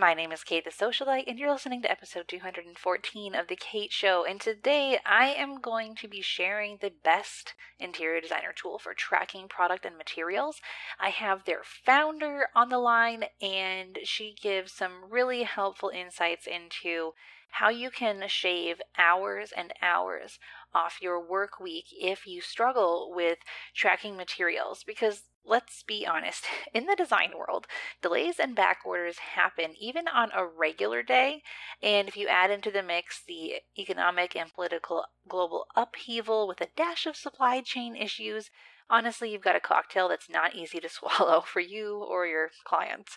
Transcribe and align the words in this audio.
My 0.00 0.14
name 0.14 0.32
is 0.32 0.44
Kate 0.44 0.64
the 0.64 0.70
Socialite, 0.70 1.24
and 1.26 1.38
you're 1.38 1.52
listening 1.52 1.82
to 1.82 1.90
episode 1.90 2.26
214 2.26 3.34
of 3.34 3.48
The 3.48 3.54
Kate 3.54 3.92
Show. 3.92 4.24
And 4.24 4.40
today 4.40 4.98
I 5.04 5.26
am 5.26 5.60
going 5.60 5.94
to 5.96 6.08
be 6.08 6.22
sharing 6.22 6.78
the 6.78 6.90
best 7.04 7.52
interior 7.78 8.18
designer 8.18 8.54
tool 8.56 8.78
for 8.78 8.94
tracking 8.94 9.46
product 9.46 9.84
and 9.84 9.98
materials. 9.98 10.62
I 10.98 11.10
have 11.10 11.44
their 11.44 11.60
founder 11.62 12.46
on 12.56 12.70
the 12.70 12.78
line, 12.78 13.26
and 13.42 13.98
she 14.04 14.34
gives 14.40 14.72
some 14.72 15.04
really 15.10 15.42
helpful 15.42 15.90
insights 15.90 16.46
into 16.46 17.12
how 17.50 17.68
you 17.68 17.90
can 17.90 18.26
shave 18.26 18.80
hours 18.96 19.52
and 19.54 19.74
hours 19.82 20.38
off 20.74 20.98
your 21.00 21.20
work 21.20 21.60
week 21.60 21.86
if 21.92 22.26
you 22.26 22.40
struggle 22.40 23.12
with 23.14 23.38
tracking 23.74 24.16
materials. 24.16 24.84
Because 24.86 25.22
let's 25.44 25.82
be 25.82 26.06
honest, 26.06 26.44
in 26.74 26.86
the 26.86 26.96
design 26.96 27.32
world, 27.36 27.66
delays 28.02 28.38
and 28.38 28.54
back 28.54 28.78
orders 28.84 29.18
happen 29.18 29.74
even 29.78 30.06
on 30.08 30.30
a 30.34 30.46
regular 30.46 31.02
day. 31.02 31.42
And 31.82 32.08
if 32.08 32.16
you 32.16 32.28
add 32.28 32.50
into 32.50 32.70
the 32.70 32.82
mix 32.82 33.22
the 33.26 33.56
economic 33.78 34.36
and 34.36 34.52
political 34.52 35.04
global 35.28 35.66
upheaval 35.76 36.46
with 36.46 36.60
a 36.60 36.68
dash 36.76 37.06
of 37.06 37.16
supply 37.16 37.60
chain 37.60 37.96
issues, 37.96 38.50
honestly, 38.88 39.30
you've 39.30 39.42
got 39.42 39.56
a 39.56 39.60
cocktail 39.60 40.08
that's 40.08 40.30
not 40.30 40.54
easy 40.54 40.80
to 40.80 40.88
swallow 40.90 41.40
for 41.40 41.60
you 41.60 41.96
or 41.96 42.26
your 42.26 42.50
clients. 42.64 43.16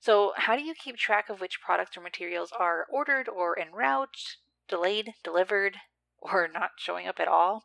So, 0.00 0.32
how 0.36 0.56
do 0.56 0.62
you 0.62 0.74
keep 0.74 0.96
track 0.96 1.28
of 1.28 1.40
which 1.40 1.60
products 1.60 1.96
or 1.96 2.00
materials 2.00 2.50
are 2.58 2.86
ordered 2.90 3.28
or 3.28 3.56
en 3.56 3.72
route, 3.72 4.36
delayed, 4.68 5.14
delivered, 5.22 5.76
or 6.22 6.48
not 6.48 6.72
showing 6.76 7.06
up 7.06 7.20
at 7.20 7.28
all? 7.28 7.64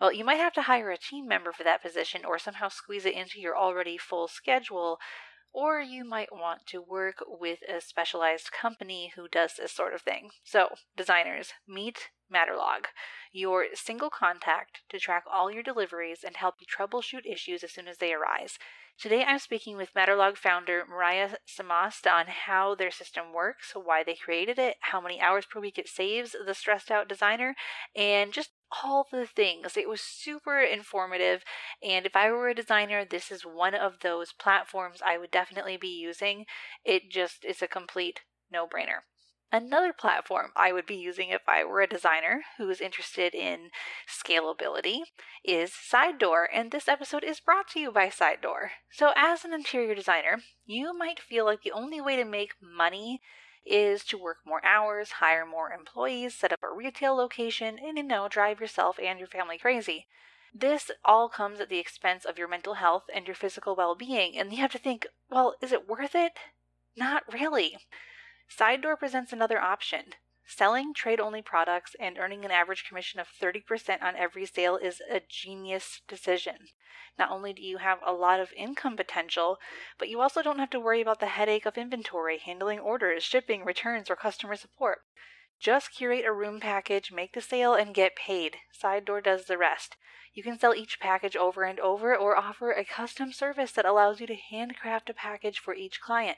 Well, 0.00 0.12
you 0.12 0.24
might 0.24 0.36
have 0.36 0.52
to 0.54 0.62
hire 0.62 0.90
a 0.90 0.98
team 0.98 1.26
member 1.26 1.52
for 1.52 1.64
that 1.64 1.82
position 1.82 2.24
or 2.24 2.38
somehow 2.38 2.68
squeeze 2.68 3.06
it 3.06 3.14
into 3.14 3.40
your 3.40 3.56
already 3.56 3.96
full 3.98 4.28
schedule. 4.28 4.98
Or 5.56 5.80
you 5.80 6.04
might 6.04 6.34
want 6.34 6.66
to 6.66 6.82
work 6.82 7.24
with 7.26 7.60
a 7.66 7.80
specialized 7.80 8.52
company 8.52 9.12
who 9.16 9.26
does 9.26 9.54
this 9.54 9.72
sort 9.72 9.94
of 9.94 10.02
thing. 10.02 10.28
So, 10.44 10.74
designers, 10.94 11.54
meet 11.66 12.10
MaterLog, 12.30 12.88
your 13.32 13.68
single 13.72 14.10
contact 14.10 14.82
to 14.90 14.98
track 14.98 15.24
all 15.32 15.50
your 15.50 15.62
deliveries 15.62 16.24
and 16.24 16.36
help 16.36 16.56
you 16.60 16.66
troubleshoot 16.66 17.24
issues 17.24 17.64
as 17.64 17.72
soon 17.72 17.88
as 17.88 17.96
they 17.96 18.12
arise. 18.12 18.58
Today 18.98 19.24
I'm 19.24 19.38
speaking 19.38 19.78
with 19.78 19.94
MaterLog 19.94 20.36
founder 20.36 20.84
Mariah 20.86 21.36
Samost 21.46 22.06
on 22.06 22.26
how 22.26 22.74
their 22.74 22.90
system 22.90 23.32
works, 23.32 23.72
why 23.74 24.02
they 24.02 24.14
created 24.14 24.58
it, 24.58 24.76
how 24.80 25.00
many 25.00 25.22
hours 25.22 25.46
per 25.46 25.60
week 25.60 25.78
it 25.78 25.88
saves 25.88 26.36
the 26.46 26.54
stressed 26.54 26.90
out 26.90 27.08
designer, 27.08 27.54
and 27.94 28.32
just 28.32 28.50
all 28.82 29.06
the 29.10 29.26
things. 29.26 29.76
It 29.76 29.88
was 29.88 30.00
super 30.00 30.60
informative. 30.60 31.42
And 31.82 32.06
if 32.06 32.16
I 32.16 32.30
were 32.30 32.48
a 32.48 32.54
designer, 32.54 33.04
this 33.04 33.30
is 33.30 33.42
one 33.42 33.74
of 33.74 34.00
those 34.00 34.32
platforms 34.32 35.00
I 35.04 35.18
would 35.18 35.30
definitely 35.30 35.76
be 35.76 35.88
using. 35.88 36.46
It 36.84 37.10
just 37.10 37.44
is 37.44 37.62
a 37.62 37.68
complete 37.68 38.20
no 38.50 38.66
brainer. 38.66 39.00
Another 39.52 39.92
platform 39.92 40.50
I 40.56 40.72
would 40.72 40.86
be 40.86 40.96
using 40.96 41.30
if 41.30 41.42
I 41.48 41.62
were 41.62 41.80
a 41.80 41.86
designer 41.86 42.42
who 42.58 42.68
is 42.68 42.80
interested 42.80 43.32
in 43.32 43.70
scalability 44.08 45.02
is 45.44 45.70
Sidedoor, 45.70 46.46
and 46.52 46.72
this 46.72 46.88
episode 46.88 47.22
is 47.22 47.38
brought 47.38 47.68
to 47.68 47.80
you 47.80 47.92
by 47.92 48.08
Sidedoor. 48.08 48.70
So, 48.90 49.12
as 49.16 49.44
an 49.44 49.54
interior 49.54 49.94
designer, 49.94 50.40
you 50.64 50.92
might 50.98 51.20
feel 51.20 51.44
like 51.44 51.62
the 51.62 51.70
only 51.70 52.00
way 52.00 52.16
to 52.16 52.24
make 52.24 52.54
money 52.60 53.20
is 53.66 54.04
to 54.04 54.18
work 54.18 54.38
more 54.46 54.64
hours, 54.64 55.12
hire 55.12 55.44
more 55.44 55.72
employees, 55.72 56.34
set 56.34 56.52
up 56.52 56.62
a 56.62 56.70
retail 56.72 57.14
location, 57.14 57.78
and 57.78 57.98
you 57.98 58.02
know, 58.02 58.28
drive 58.28 58.60
yourself 58.60 58.98
and 59.02 59.18
your 59.18 59.28
family 59.28 59.58
crazy. 59.58 60.06
This 60.54 60.90
all 61.04 61.28
comes 61.28 61.60
at 61.60 61.68
the 61.68 61.78
expense 61.78 62.24
of 62.24 62.38
your 62.38 62.48
mental 62.48 62.74
health 62.74 63.04
and 63.12 63.26
your 63.26 63.34
physical 63.34 63.76
well 63.76 63.94
being, 63.94 64.38
and 64.38 64.52
you 64.52 64.58
have 64.58 64.72
to 64.72 64.78
think, 64.78 65.06
well, 65.28 65.54
is 65.60 65.72
it 65.72 65.88
worth 65.88 66.14
it? 66.14 66.32
Not 66.96 67.30
really. 67.32 67.76
Side 68.48 68.80
door 68.82 68.96
presents 68.96 69.32
another 69.32 69.60
option. 69.60 70.14
Selling 70.48 70.94
trade 70.94 71.18
only 71.18 71.42
products 71.42 71.96
and 71.98 72.18
earning 72.18 72.44
an 72.44 72.52
average 72.52 72.84
commission 72.84 73.18
of 73.18 73.28
30% 73.28 74.00
on 74.00 74.14
every 74.14 74.46
sale 74.46 74.76
is 74.76 75.02
a 75.10 75.20
genius 75.20 76.02
decision. 76.06 76.68
Not 77.18 77.30
only 77.30 77.52
do 77.52 77.62
you 77.62 77.78
have 77.78 77.98
a 78.02 78.12
lot 78.12 78.38
of 78.38 78.52
income 78.52 78.96
potential, 78.96 79.58
but 79.98 80.08
you 80.08 80.20
also 80.20 80.42
don't 80.42 80.60
have 80.60 80.70
to 80.70 80.78
worry 80.78 81.00
about 81.00 81.18
the 81.18 81.26
headache 81.26 81.66
of 81.66 81.76
inventory, 81.76 82.38
handling 82.38 82.78
orders, 82.78 83.24
shipping, 83.24 83.64
returns, 83.64 84.08
or 84.08 84.14
customer 84.14 84.54
support. 84.54 85.02
Just 85.58 85.92
curate 85.92 86.24
a 86.24 86.32
room 86.32 86.60
package, 86.60 87.10
make 87.10 87.32
the 87.32 87.40
sale, 87.40 87.74
and 87.74 87.94
get 87.94 88.14
paid. 88.14 88.56
Side 88.72 89.04
Door 89.04 89.22
does 89.22 89.46
the 89.46 89.58
rest. 89.58 89.96
You 90.34 90.42
can 90.42 90.58
sell 90.58 90.74
each 90.74 91.00
package 91.00 91.34
over 91.34 91.64
and 91.64 91.80
over 91.80 92.14
or 92.14 92.36
offer 92.36 92.70
a 92.70 92.84
custom 92.84 93.32
service 93.32 93.72
that 93.72 93.86
allows 93.86 94.20
you 94.20 94.26
to 94.26 94.36
handcraft 94.36 95.08
a 95.08 95.14
package 95.14 95.58
for 95.58 95.74
each 95.74 96.00
client. 96.00 96.36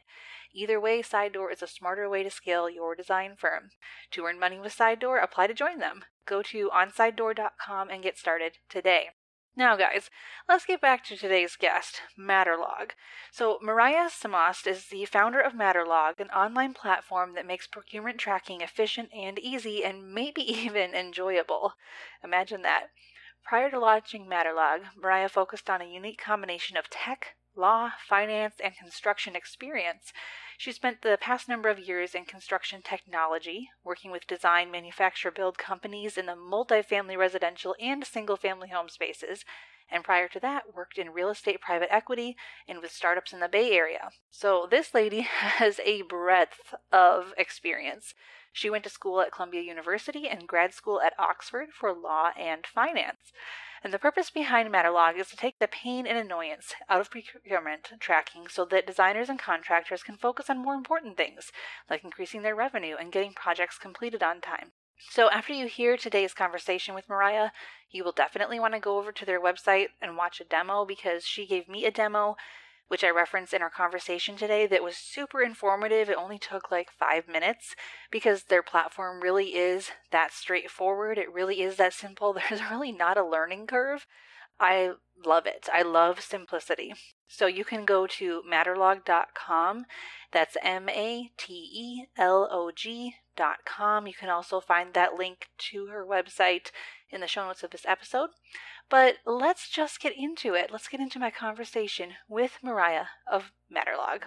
Either 0.54 0.80
way, 0.80 1.02
Side 1.02 1.32
Door 1.32 1.50
is 1.50 1.62
a 1.62 1.66
smarter 1.66 2.08
way 2.08 2.22
to 2.22 2.30
scale 2.30 2.70
your 2.70 2.94
design 2.94 3.34
firm. 3.36 3.70
To 4.12 4.24
earn 4.24 4.38
money 4.38 4.60
with 4.60 4.72
Side 4.72 5.00
Door, 5.00 5.18
apply 5.18 5.48
to 5.48 5.54
join 5.54 5.78
them. 5.78 6.04
Go 6.26 6.42
to 6.42 6.70
onsidedoor.com 6.70 7.90
and 7.90 8.02
get 8.02 8.18
started 8.18 8.58
today. 8.68 9.08
Now, 9.58 9.74
guys, 9.74 10.08
let's 10.48 10.64
get 10.64 10.80
back 10.80 11.04
to 11.06 11.16
today's 11.16 11.56
guest, 11.56 12.02
MaterLog. 12.16 12.92
So, 13.32 13.58
Mariah 13.60 14.08
Samost 14.08 14.68
is 14.68 14.86
the 14.86 15.04
founder 15.04 15.40
of 15.40 15.52
MaterLog, 15.52 16.20
an 16.20 16.30
online 16.30 16.74
platform 16.74 17.34
that 17.34 17.44
makes 17.44 17.66
procurement 17.66 18.18
tracking 18.18 18.60
efficient 18.60 19.08
and 19.12 19.36
easy 19.36 19.82
and 19.82 20.14
maybe 20.14 20.42
even 20.64 20.94
enjoyable. 20.94 21.72
Imagine 22.22 22.62
that. 22.62 22.90
Prior 23.44 23.68
to 23.68 23.80
launching 23.80 24.26
MaterLog, 24.26 24.96
Mariah 24.96 25.28
focused 25.28 25.68
on 25.68 25.82
a 25.82 25.92
unique 25.92 26.22
combination 26.22 26.76
of 26.76 26.88
tech, 26.88 27.34
law, 27.56 27.90
finance, 28.08 28.54
and 28.62 28.76
construction 28.76 29.34
experience. 29.34 30.12
She 30.58 30.72
spent 30.72 31.02
the 31.02 31.16
past 31.20 31.48
number 31.48 31.68
of 31.68 31.78
years 31.78 32.16
in 32.16 32.24
construction 32.24 32.82
technology, 32.82 33.70
working 33.84 34.10
with 34.10 34.26
design, 34.26 34.72
manufacture, 34.72 35.30
build 35.30 35.56
companies 35.56 36.18
in 36.18 36.26
the 36.26 36.32
multifamily 36.32 37.16
residential 37.16 37.76
and 37.80 38.04
single 38.04 38.36
family 38.36 38.70
home 38.70 38.88
spaces, 38.88 39.44
and 39.88 40.02
prior 40.02 40.26
to 40.26 40.40
that, 40.40 40.74
worked 40.74 40.98
in 40.98 41.12
real 41.12 41.30
estate 41.30 41.60
private 41.60 41.94
equity 41.94 42.36
and 42.66 42.80
with 42.80 42.90
startups 42.90 43.32
in 43.32 43.38
the 43.38 43.48
Bay 43.48 43.70
Area. 43.70 44.10
So, 44.32 44.66
this 44.68 44.94
lady 44.94 45.20
has 45.30 45.78
a 45.84 46.02
breadth 46.02 46.74
of 46.90 47.34
experience. 47.38 48.14
She 48.52 48.68
went 48.68 48.82
to 48.82 48.90
school 48.90 49.20
at 49.20 49.30
Columbia 49.30 49.62
University 49.62 50.28
and 50.28 50.48
grad 50.48 50.74
school 50.74 51.00
at 51.00 51.14
Oxford 51.20 51.68
for 51.72 51.92
law 51.92 52.30
and 52.36 52.66
finance. 52.66 53.32
And 53.84 53.92
the 53.92 53.98
purpose 53.98 54.30
behind 54.30 54.72
MaterLog 54.72 55.18
is 55.18 55.28
to 55.28 55.36
take 55.36 55.58
the 55.58 55.68
pain 55.68 56.06
and 56.06 56.18
annoyance 56.18 56.74
out 56.88 57.00
of 57.00 57.10
procurement 57.10 57.92
tracking 58.00 58.48
so 58.48 58.64
that 58.66 58.86
designers 58.86 59.28
and 59.28 59.38
contractors 59.38 60.02
can 60.02 60.16
focus 60.16 60.50
on 60.50 60.58
more 60.58 60.74
important 60.74 61.16
things, 61.16 61.52
like 61.88 62.04
increasing 62.04 62.42
their 62.42 62.56
revenue 62.56 62.96
and 62.98 63.12
getting 63.12 63.32
projects 63.32 63.78
completed 63.78 64.22
on 64.22 64.40
time. 64.40 64.72
So, 65.10 65.30
after 65.30 65.52
you 65.52 65.66
hear 65.68 65.96
today's 65.96 66.34
conversation 66.34 66.92
with 66.92 67.08
Mariah, 67.08 67.50
you 67.88 68.02
will 68.02 68.12
definitely 68.12 68.58
want 68.58 68.74
to 68.74 68.80
go 68.80 68.98
over 68.98 69.12
to 69.12 69.24
their 69.24 69.40
website 69.40 69.88
and 70.02 70.16
watch 70.16 70.40
a 70.40 70.44
demo 70.44 70.84
because 70.84 71.24
she 71.24 71.46
gave 71.46 71.68
me 71.68 71.84
a 71.84 71.92
demo 71.92 72.36
which 72.88 73.04
I 73.04 73.10
referenced 73.10 73.54
in 73.54 73.62
our 73.62 73.70
conversation 73.70 74.36
today, 74.36 74.66
that 74.66 74.82
was 74.82 74.96
super 74.96 75.40
informative. 75.42 76.08
It 76.08 76.16
only 76.16 76.38
took 76.38 76.70
like 76.70 76.90
five 76.90 77.28
minutes 77.28 77.76
because 78.10 78.44
their 78.44 78.62
platform 78.62 79.20
really 79.20 79.54
is 79.54 79.90
that 80.10 80.32
straightforward. 80.32 81.18
It 81.18 81.32
really 81.32 81.62
is 81.62 81.76
that 81.76 81.92
simple. 81.92 82.32
There's 82.50 82.62
really 82.70 82.92
not 82.92 83.16
a 83.16 83.26
learning 83.26 83.66
curve. 83.66 84.06
I 84.60 84.92
love 85.24 85.46
it. 85.46 85.68
I 85.72 85.82
love 85.82 86.20
simplicity. 86.20 86.94
So 87.28 87.46
you 87.46 87.64
can 87.64 87.84
go 87.84 88.06
to 88.06 88.42
materlog.com. 88.50 89.84
That's 90.32 90.56
M 90.62 90.88
A 90.88 91.30
T 91.36 91.52
E 91.52 92.06
L 92.16 92.48
O 92.50 92.70
G.com. 92.74 94.06
You 94.06 94.14
can 94.14 94.28
also 94.28 94.60
find 94.60 94.94
that 94.94 95.14
link 95.14 95.48
to 95.70 95.86
her 95.86 96.06
website 96.06 96.70
in 97.10 97.20
the 97.20 97.26
show 97.26 97.46
notes 97.46 97.62
of 97.62 97.70
this 97.70 97.86
episode. 97.86 98.30
But 98.90 99.16
let's 99.26 99.68
just 99.68 100.00
get 100.00 100.14
into 100.16 100.54
it. 100.54 100.70
Let's 100.72 100.88
get 100.88 101.00
into 101.00 101.18
my 101.18 101.30
conversation 101.30 102.12
with 102.28 102.58
Mariah 102.62 103.06
of 103.30 103.52
MaterLog. 103.70 104.22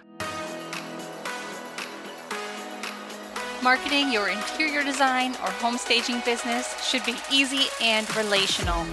Marketing 3.62 4.12
your 4.12 4.28
interior 4.28 4.82
design 4.82 5.32
or 5.34 5.50
home 5.50 5.78
staging 5.78 6.20
business 6.24 6.84
should 6.84 7.04
be 7.04 7.14
easy 7.30 7.66
and 7.80 8.16
relational. 8.16 8.84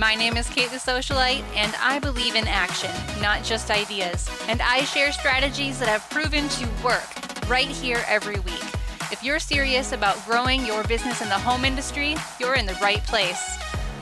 My 0.00 0.14
name 0.14 0.38
is 0.38 0.48
Kate 0.48 0.70
the 0.70 0.78
Socialite, 0.78 1.44
and 1.54 1.74
I 1.78 1.98
believe 1.98 2.34
in 2.34 2.48
action, 2.48 2.90
not 3.20 3.44
just 3.44 3.70
ideas. 3.70 4.30
And 4.48 4.62
I 4.62 4.80
share 4.84 5.12
strategies 5.12 5.78
that 5.78 5.90
have 5.90 6.08
proven 6.08 6.48
to 6.48 6.66
work 6.82 7.04
right 7.50 7.68
here 7.68 8.02
every 8.08 8.40
week. 8.40 8.64
If 9.12 9.22
you're 9.22 9.38
serious 9.38 9.92
about 9.92 10.24
growing 10.24 10.64
your 10.64 10.84
business 10.84 11.20
in 11.20 11.28
the 11.28 11.38
home 11.38 11.66
industry, 11.66 12.16
you're 12.38 12.54
in 12.54 12.64
the 12.64 12.78
right 12.80 13.04
place. 13.04 13.58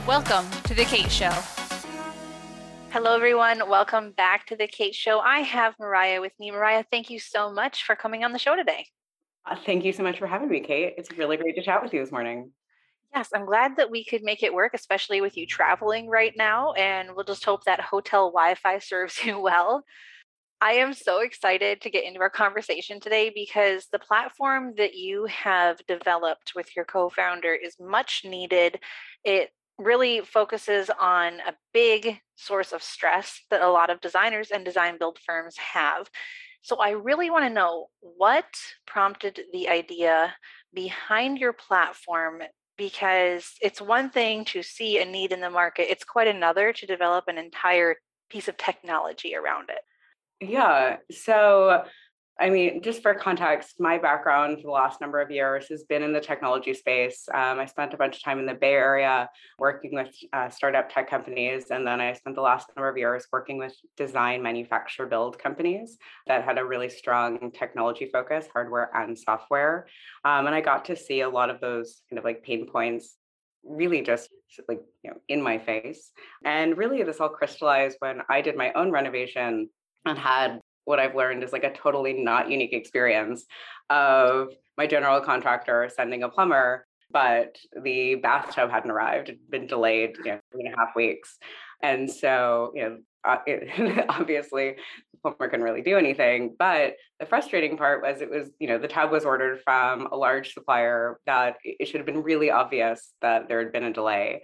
Welcome 0.07 0.49
to 0.63 0.73
The 0.73 0.85
Kate 0.85 1.11
Show. 1.11 1.33
Hello, 2.91 3.13
everyone. 3.13 3.69
Welcome 3.69 4.13
back 4.13 4.45
to 4.47 4.55
The 4.55 4.67
Kate 4.67 4.95
Show. 4.95 5.19
I 5.19 5.39
have 5.41 5.75
Mariah 5.81 6.21
with 6.21 6.31
me. 6.39 6.49
Mariah, 6.49 6.85
thank 6.89 7.09
you 7.09 7.19
so 7.19 7.51
much 7.51 7.83
for 7.83 7.97
coming 7.97 8.23
on 8.23 8.31
the 8.31 8.39
show 8.39 8.55
today. 8.55 8.87
Uh, 9.45 9.57
thank 9.65 9.83
you 9.83 9.91
so 9.91 10.03
much 10.03 10.17
for 10.17 10.27
having 10.27 10.47
me, 10.47 10.61
Kate. 10.61 10.93
It's 10.97 11.11
really 11.17 11.35
great 11.35 11.55
to 11.55 11.61
chat 11.61 11.83
with 11.83 11.93
you 11.93 11.99
this 11.99 12.11
morning. 12.13 12.51
Yes, 13.13 13.29
I'm 13.33 13.45
glad 13.45 13.75
that 13.77 13.89
we 13.89 14.05
could 14.05 14.21
make 14.23 14.43
it 14.43 14.53
work, 14.53 14.73
especially 14.73 15.19
with 15.21 15.35
you 15.35 15.45
traveling 15.47 16.07
right 16.09 16.33
now. 16.37 16.73
And 16.73 17.15
we'll 17.15 17.25
just 17.25 17.43
hope 17.43 17.63
that 17.65 17.81
hotel 17.81 18.31
Wi 18.31 18.55
Fi 18.55 18.77
serves 18.79 19.23
you 19.23 19.39
well. 19.39 19.83
I 20.61 20.73
am 20.73 20.93
so 20.93 21.21
excited 21.21 21.81
to 21.81 21.89
get 21.91 22.05
into 22.05 22.21
our 22.21 22.29
conversation 22.29 22.99
today 22.99 23.31
because 23.33 23.87
the 23.91 23.99
platform 23.99 24.73
that 24.77 24.95
you 24.95 25.25
have 25.25 25.79
developed 25.87 26.53
with 26.55 26.75
your 26.75 26.85
co 26.85 27.09
founder 27.09 27.53
is 27.53 27.75
much 27.79 28.23
needed. 28.25 28.79
It 29.23 29.51
really 29.79 30.21
focuses 30.21 30.89
on 30.99 31.35
a 31.47 31.53
big 31.73 32.19
source 32.35 32.73
of 32.73 32.83
stress 32.83 33.41
that 33.51 33.61
a 33.61 33.69
lot 33.69 33.89
of 33.89 34.01
designers 34.01 34.51
and 34.51 34.65
design 34.65 34.97
build 34.99 35.19
firms 35.25 35.57
have. 35.57 36.09
So 36.61 36.77
I 36.77 36.91
really 36.91 37.29
want 37.29 37.45
to 37.45 37.53
know 37.53 37.87
what 38.01 38.45
prompted 38.87 39.41
the 39.53 39.69
idea 39.69 40.35
behind 40.73 41.37
your 41.39 41.53
platform 41.53 42.41
because 42.79 43.51
it's 43.61 43.81
one 43.81 44.09
thing 44.09 44.45
to 44.45 44.63
see 44.63 44.99
a 44.99 45.05
need 45.05 45.33
in 45.33 45.41
the 45.41 45.49
market, 45.49 45.91
it's 45.91 46.05
quite 46.05 46.29
another 46.29 46.71
to 46.71 46.85
develop 46.87 47.25
an 47.27 47.37
entire 47.37 47.97
piece 48.29 48.47
of 48.47 48.55
technology 48.57 49.35
around 49.35 49.69
it. 49.69 50.49
Yeah. 50.49 50.97
So 51.11 51.83
I 52.39 52.49
mean, 52.49 52.81
just 52.81 53.01
for 53.01 53.13
context, 53.13 53.75
my 53.79 53.97
background 53.97 54.57
for 54.57 54.63
the 54.63 54.71
last 54.71 55.01
number 55.01 55.19
of 55.19 55.29
years 55.29 55.67
has 55.69 55.83
been 55.83 56.01
in 56.01 56.13
the 56.13 56.21
technology 56.21 56.73
space. 56.73 57.27
Um, 57.33 57.59
I 57.59 57.65
spent 57.65 57.93
a 57.93 57.97
bunch 57.97 58.15
of 58.15 58.23
time 58.23 58.39
in 58.39 58.45
the 58.45 58.53
Bay 58.53 58.73
Area 58.73 59.29
working 59.57 59.93
with 59.93 60.15
uh, 60.31 60.49
startup 60.49 60.89
tech 60.89 61.09
companies. 61.09 61.65
And 61.69 61.85
then 61.85 61.99
I 61.99 62.13
spent 62.13 62.37
the 62.37 62.41
last 62.41 62.69
number 62.75 62.87
of 62.87 62.97
years 62.97 63.27
working 63.33 63.57
with 63.57 63.75
design, 63.97 64.41
manufacture, 64.41 65.05
build 65.05 65.37
companies 65.37 65.97
that 66.27 66.45
had 66.45 66.57
a 66.57 66.65
really 66.65 66.87
strong 66.87 67.51
technology 67.51 68.09
focus, 68.11 68.47
hardware 68.53 68.89
and 68.95 69.17
software. 69.17 69.87
Um, 70.23 70.47
and 70.47 70.55
I 70.55 70.61
got 70.61 70.85
to 70.85 70.95
see 70.95 71.21
a 71.21 71.29
lot 71.29 71.49
of 71.49 71.59
those 71.59 72.01
kind 72.09 72.19
of 72.19 72.23
like 72.23 72.43
pain 72.43 72.67
points 72.67 73.17
really 73.65 74.01
just 74.01 74.29
like 74.69 74.79
you 75.03 75.11
know 75.11 75.17
in 75.27 75.41
my 75.41 75.59
face 75.59 76.11
and 76.45 76.77
really 76.77 77.03
this 77.03 77.19
all 77.19 77.27
crystallized 77.27 77.97
when 77.99 78.21
i 78.29 78.39
did 78.39 78.55
my 78.55 78.71
own 78.71 78.89
renovation 78.89 79.69
and 80.05 80.17
had 80.17 80.61
what 80.85 80.99
I've 80.99 81.15
learned 81.15 81.43
is 81.43 81.53
like 81.53 81.63
a 81.63 81.73
totally 81.73 82.13
not 82.13 82.49
unique 82.49 82.73
experience 82.73 83.45
of 83.89 84.49
my 84.77 84.87
general 84.87 85.21
contractor 85.21 85.89
sending 85.93 86.23
a 86.23 86.29
plumber, 86.29 86.85
but 87.11 87.57
the 87.83 88.15
bathtub 88.15 88.71
hadn't 88.71 88.91
arrived, 88.91 89.29
it'd 89.29 89.49
been 89.49 89.67
delayed, 89.67 90.15
you 90.17 90.31
know, 90.31 90.39
three 90.51 90.65
and 90.65 90.73
a 90.73 90.77
half 90.77 90.95
weeks. 90.95 91.37
And 91.81 92.09
so, 92.09 92.71
you 92.75 92.83
know, 92.83 92.97
uh, 93.23 93.37
it, 93.47 94.05
obviously 94.09 94.75
the 95.11 95.17
plumber 95.21 95.49
couldn't 95.49 95.65
really 95.65 95.81
do 95.81 95.97
anything. 95.97 96.55
But 96.57 96.95
the 97.19 97.25
frustrating 97.25 97.77
part 97.77 98.01
was 98.01 98.21
it 98.21 98.29
was, 98.29 98.49
you 98.59 98.67
know, 98.67 98.77
the 98.77 98.87
tub 98.87 99.11
was 99.11 99.25
ordered 99.25 99.61
from 99.61 100.07
a 100.11 100.15
large 100.15 100.53
supplier 100.53 101.19
that 101.25 101.57
it 101.63 101.87
should 101.87 101.99
have 101.99 102.05
been 102.05 102.23
really 102.23 102.51
obvious 102.51 103.13
that 103.21 103.47
there 103.47 103.59
had 103.59 103.71
been 103.71 103.83
a 103.83 103.93
delay 103.93 104.41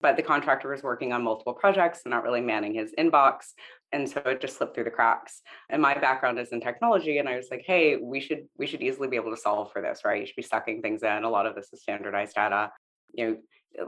but 0.00 0.16
the 0.16 0.22
contractor 0.22 0.68
was 0.68 0.82
working 0.82 1.12
on 1.12 1.22
multiple 1.22 1.54
projects 1.54 2.00
and 2.04 2.10
not 2.10 2.22
really 2.22 2.40
manning 2.40 2.74
his 2.74 2.92
inbox 2.98 3.52
and 3.92 4.08
so 4.08 4.20
it 4.26 4.40
just 4.40 4.56
slipped 4.56 4.74
through 4.74 4.84
the 4.84 4.90
cracks. 4.90 5.40
And 5.70 5.80
my 5.80 5.94
background 5.94 6.40
is 6.40 6.50
in 6.50 6.60
technology 6.60 7.18
and 7.18 7.28
i 7.28 7.36
was 7.36 7.48
like 7.50 7.62
hey 7.66 7.96
we 7.96 8.20
should 8.20 8.46
we 8.58 8.66
should 8.66 8.82
easily 8.82 9.08
be 9.08 9.16
able 9.16 9.30
to 9.30 9.40
solve 9.40 9.72
for 9.72 9.80
this 9.80 10.00
right? 10.04 10.20
You 10.20 10.26
should 10.26 10.36
be 10.36 10.42
sucking 10.42 10.82
things 10.82 11.02
in. 11.02 11.24
A 11.24 11.30
lot 11.30 11.46
of 11.46 11.54
this 11.54 11.72
is 11.72 11.82
standardized 11.82 12.34
data. 12.34 12.70
You 13.14 13.26
know 13.26 13.36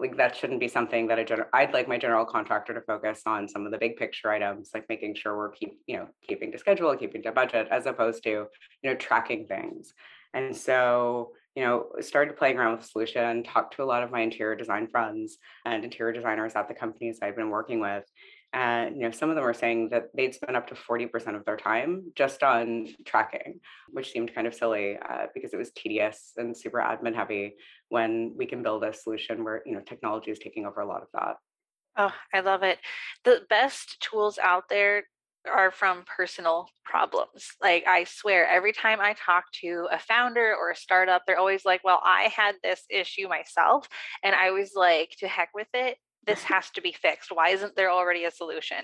like 0.01 0.17
that 0.17 0.35
shouldn't 0.35 0.59
be 0.59 0.67
something 0.67 1.07
that 1.07 1.19
a 1.19 1.25
general 1.25 1.49
i'd 1.53 1.73
like 1.73 1.87
my 1.87 1.97
general 1.97 2.25
contractor 2.25 2.75
to 2.75 2.81
focus 2.81 3.23
on 3.25 3.47
some 3.47 3.65
of 3.65 3.71
the 3.71 3.79
big 3.79 3.97
picture 3.97 4.33
items 4.33 4.71
like 4.75 4.85
making 4.89 5.15
sure 5.15 5.37
we're 5.37 5.51
keep 5.51 5.79
you 5.87 5.97
know 5.97 6.09
keeping 6.27 6.51
to 6.51 6.59
schedule 6.59 6.97
keeping 6.97 7.23
to 7.23 7.31
budget 7.31 7.69
as 7.71 7.87
opposed 7.87 8.25
to 8.25 8.31
you 8.31 8.91
know 8.91 8.95
tracking 8.97 9.47
things. 9.47 9.95
And 10.35 10.55
so 10.55 11.31
you 11.57 11.65
know 11.65 11.87
started 12.01 12.37
playing 12.37 12.59
around 12.59 12.77
with 12.77 12.87
solution 12.87 13.43
talked 13.43 13.75
to 13.75 13.83
a 13.83 13.85
lot 13.85 14.03
of 14.03 14.11
my 14.11 14.21
interior 14.21 14.55
design 14.55 14.87
friends 14.87 15.39
and 15.65 15.85
interior 15.85 16.13
designers 16.13 16.53
at 16.55 16.69
the 16.69 16.75
companies 16.75 17.19
i've 17.23 17.37
been 17.37 17.51
working 17.51 17.81
with 17.81 18.05
and 18.57 18.97
you 18.97 19.03
know, 19.03 19.11
some 19.11 19.29
of 19.29 19.37
them 19.37 19.45
were 19.45 19.53
saying 19.53 19.91
that 19.91 20.09
they'd 20.15 20.35
spend 20.35 20.57
up 20.57 20.67
to 20.69 20.75
40% 20.75 21.37
of 21.37 21.45
their 21.45 21.59
time 21.59 22.11
just 22.15 22.43
on 22.43 22.89
tracking, 23.05 23.61
which 23.91 24.13
seemed 24.13 24.35
kind 24.35 24.47
of 24.47 24.55
silly 24.55 24.97
uh, 24.97 25.27
because 25.35 25.53
it 25.53 25.59
was 25.59 25.73
tedious 25.73 26.33
and 26.39 26.57
super 26.57 26.79
admin 26.79 27.15
heavy 27.15 27.57
when 27.91 28.33
we 28.35 28.47
can 28.47 28.63
build 28.63 28.83
a 28.83 28.95
solution 28.95 29.45
where 29.45 29.63
you 29.67 29.75
know 29.75 29.81
technology 29.81 30.31
is 30.31 30.39
taking 30.39 30.65
over 30.65 30.81
a 30.81 30.87
lot 30.87 31.03
of 31.03 31.09
that. 31.13 31.37
Oh, 31.99 32.13
I 32.33 32.41
love 32.41 32.63
it. 32.63 32.79
The 33.25 33.43
best 33.51 34.01
tools 34.01 34.39
out 34.39 34.65
there 34.71 35.05
are 35.49 35.71
from 35.71 36.05
personal 36.05 36.69
problems. 36.85 37.49
Like 37.63 37.87
I 37.87 38.05
swear, 38.05 38.47
every 38.47 38.73
time 38.73 39.01
I 39.01 39.15
talk 39.15 39.45
to 39.63 39.89
a 39.91 39.99
founder 39.99 40.55
or 40.55 40.71
a 40.71 40.77
startup, 40.77 41.23
they're 41.27 41.39
always 41.39 41.65
like, 41.65 41.83
"Well, 41.85 42.01
I 42.05 42.33
had 42.35 42.57
this 42.63 42.85
issue 42.91 43.29
myself," 43.29 43.89
and 44.23 44.35
I 44.35 44.51
was 44.51 44.73
like, 44.75 45.11
"To 45.21 45.29
heck 45.29 45.51
with 45.55 45.69
it 45.75 45.99
this 46.27 46.43
has 46.45 46.71
to 46.71 46.83
be 46.83 46.93
fixed. 46.93 47.31
Why 47.33 47.51
isn't 47.51 47.77
there 47.77 47.91
already 47.91 48.25
a 48.25 48.31
solution? 48.31 48.79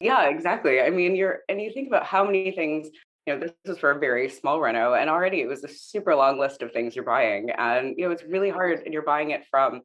Yeah, 0.00 0.28
exactly. 0.28 0.80
I 0.80 0.90
mean, 0.90 1.16
you're, 1.16 1.40
and 1.48 1.60
you 1.60 1.72
think 1.72 1.88
about 1.88 2.04
how 2.04 2.24
many 2.24 2.52
things, 2.52 2.88
you 3.26 3.34
know, 3.34 3.40
this 3.40 3.52
is 3.64 3.78
for 3.78 3.90
a 3.90 3.98
very 3.98 4.28
small 4.28 4.60
reno, 4.60 4.94
and 4.94 5.08
already 5.08 5.40
it 5.40 5.46
was 5.46 5.64
a 5.64 5.68
super 5.68 6.14
long 6.14 6.38
list 6.38 6.62
of 6.62 6.72
things 6.72 6.94
you're 6.94 7.04
buying. 7.04 7.50
And, 7.50 7.94
you 7.96 8.04
know, 8.04 8.10
it's 8.10 8.22
really 8.22 8.50
hard, 8.50 8.82
and 8.84 8.92
you're 8.92 9.02
buying 9.02 9.30
it 9.30 9.44
from 9.50 9.82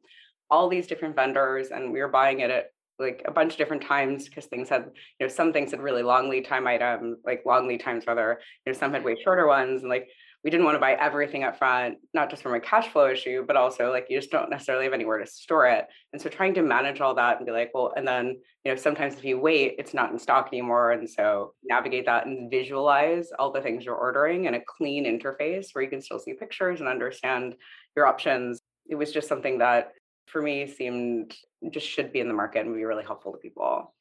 all 0.50 0.68
these 0.68 0.86
different 0.86 1.16
vendors, 1.16 1.68
and 1.68 1.92
we 1.92 2.00
were 2.00 2.08
buying 2.08 2.40
it 2.40 2.50
at 2.50 2.66
like 2.98 3.22
a 3.26 3.30
bunch 3.30 3.52
of 3.52 3.58
different 3.58 3.82
times 3.82 4.28
because 4.28 4.46
things 4.46 4.68
had, 4.68 4.90
you 5.18 5.26
know, 5.26 5.32
some 5.32 5.52
things 5.52 5.70
had 5.70 5.80
really 5.80 6.02
long 6.02 6.28
lead 6.28 6.44
time 6.44 6.66
items, 6.66 7.18
like 7.24 7.42
long 7.46 7.66
lead 7.66 7.80
times 7.80 8.06
rather, 8.06 8.40
you 8.64 8.72
know, 8.72 8.78
some 8.78 8.92
had 8.92 9.04
way 9.04 9.16
shorter 9.22 9.46
ones. 9.46 9.82
And 9.82 9.90
like 9.90 10.08
we 10.44 10.50
didn't 10.50 10.64
want 10.64 10.74
to 10.74 10.80
buy 10.80 10.94
everything 10.94 11.44
up 11.44 11.56
front, 11.56 11.98
not 12.14 12.28
just 12.28 12.42
from 12.42 12.54
a 12.54 12.60
cash 12.60 12.88
flow 12.88 13.08
issue, 13.08 13.44
but 13.46 13.56
also 13.56 13.92
like 13.92 14.06
you 14.08 14.18
just 14.18 14.32
don't 14.32 14.50
necessarily 14.50 14.84
have 14.84 14.92
anywhere 14.92 15.18
to 15.18 15.26
store 15.26 15.66
it. 15.66 15.86
And 16.12 16.20
so 16.20 16.28
trying 16.28 16.54
to 16.54 16.62
manage 16.62 17.00
all 17.00 17.14
that 17.14 17.36
and 17.36 17.46
be 17.46 17.52
like, 17.52 17.70
well, 17.72 17.92
and 17.96 18.06
then, 18.06 18.38
you 18.64 18.72
know, 18.72 18.76
sometimes 18.76 19.14
if 19.14 19.24
you 19.24 19.38
wait, 19.38 19.76
it's 19.78 19.94
not 19.94 20.10
in 20.10 20.18
stock 20.18 20.48
anymore. 20.52 20.92
And 20.92 21.08
so 21.08 21.54
navigate 21.62 22.06
that 22.06 22.26
and 22.26 22.50
visualize 22.50 23.30
all 23.38 23.52
the 23.52 23.60
things 23.60 23.84
you're 23.84 23.94
ordering 23.94 24.46
in 24.46 24.54
a 24.54 24.60
clean 24.60 25.04
interface 25.04 25.68
where 25.72 25.84
you 25.84 25.90
can 25.90 26.02
still 26.02 26.18
see 26.18 26.34
pictures 26.34 26.80
and 26.80 26.88
understand 26.88 27.54
your 27.96 28.06
options. 28.06 28.60
It 28.88 28.96
was 28.96 29.12
just 29.12 29.28
something 29.28 29.58
that 29.58 29.92
for 30.26 30.42
me 30.42 30.66
seemed 30.66 31.34
just 31.70 31.86
should 31.86 32.12
be 32.12 32.20
in 32.20 32.28
the 32.28 32.34
market 32.34 32.66
and 32.66 32.74
be 32.74 32.84
really 32.84 33.04
helpful 33.04 33.32
to 33.32 33.38
people. 33.38 33.94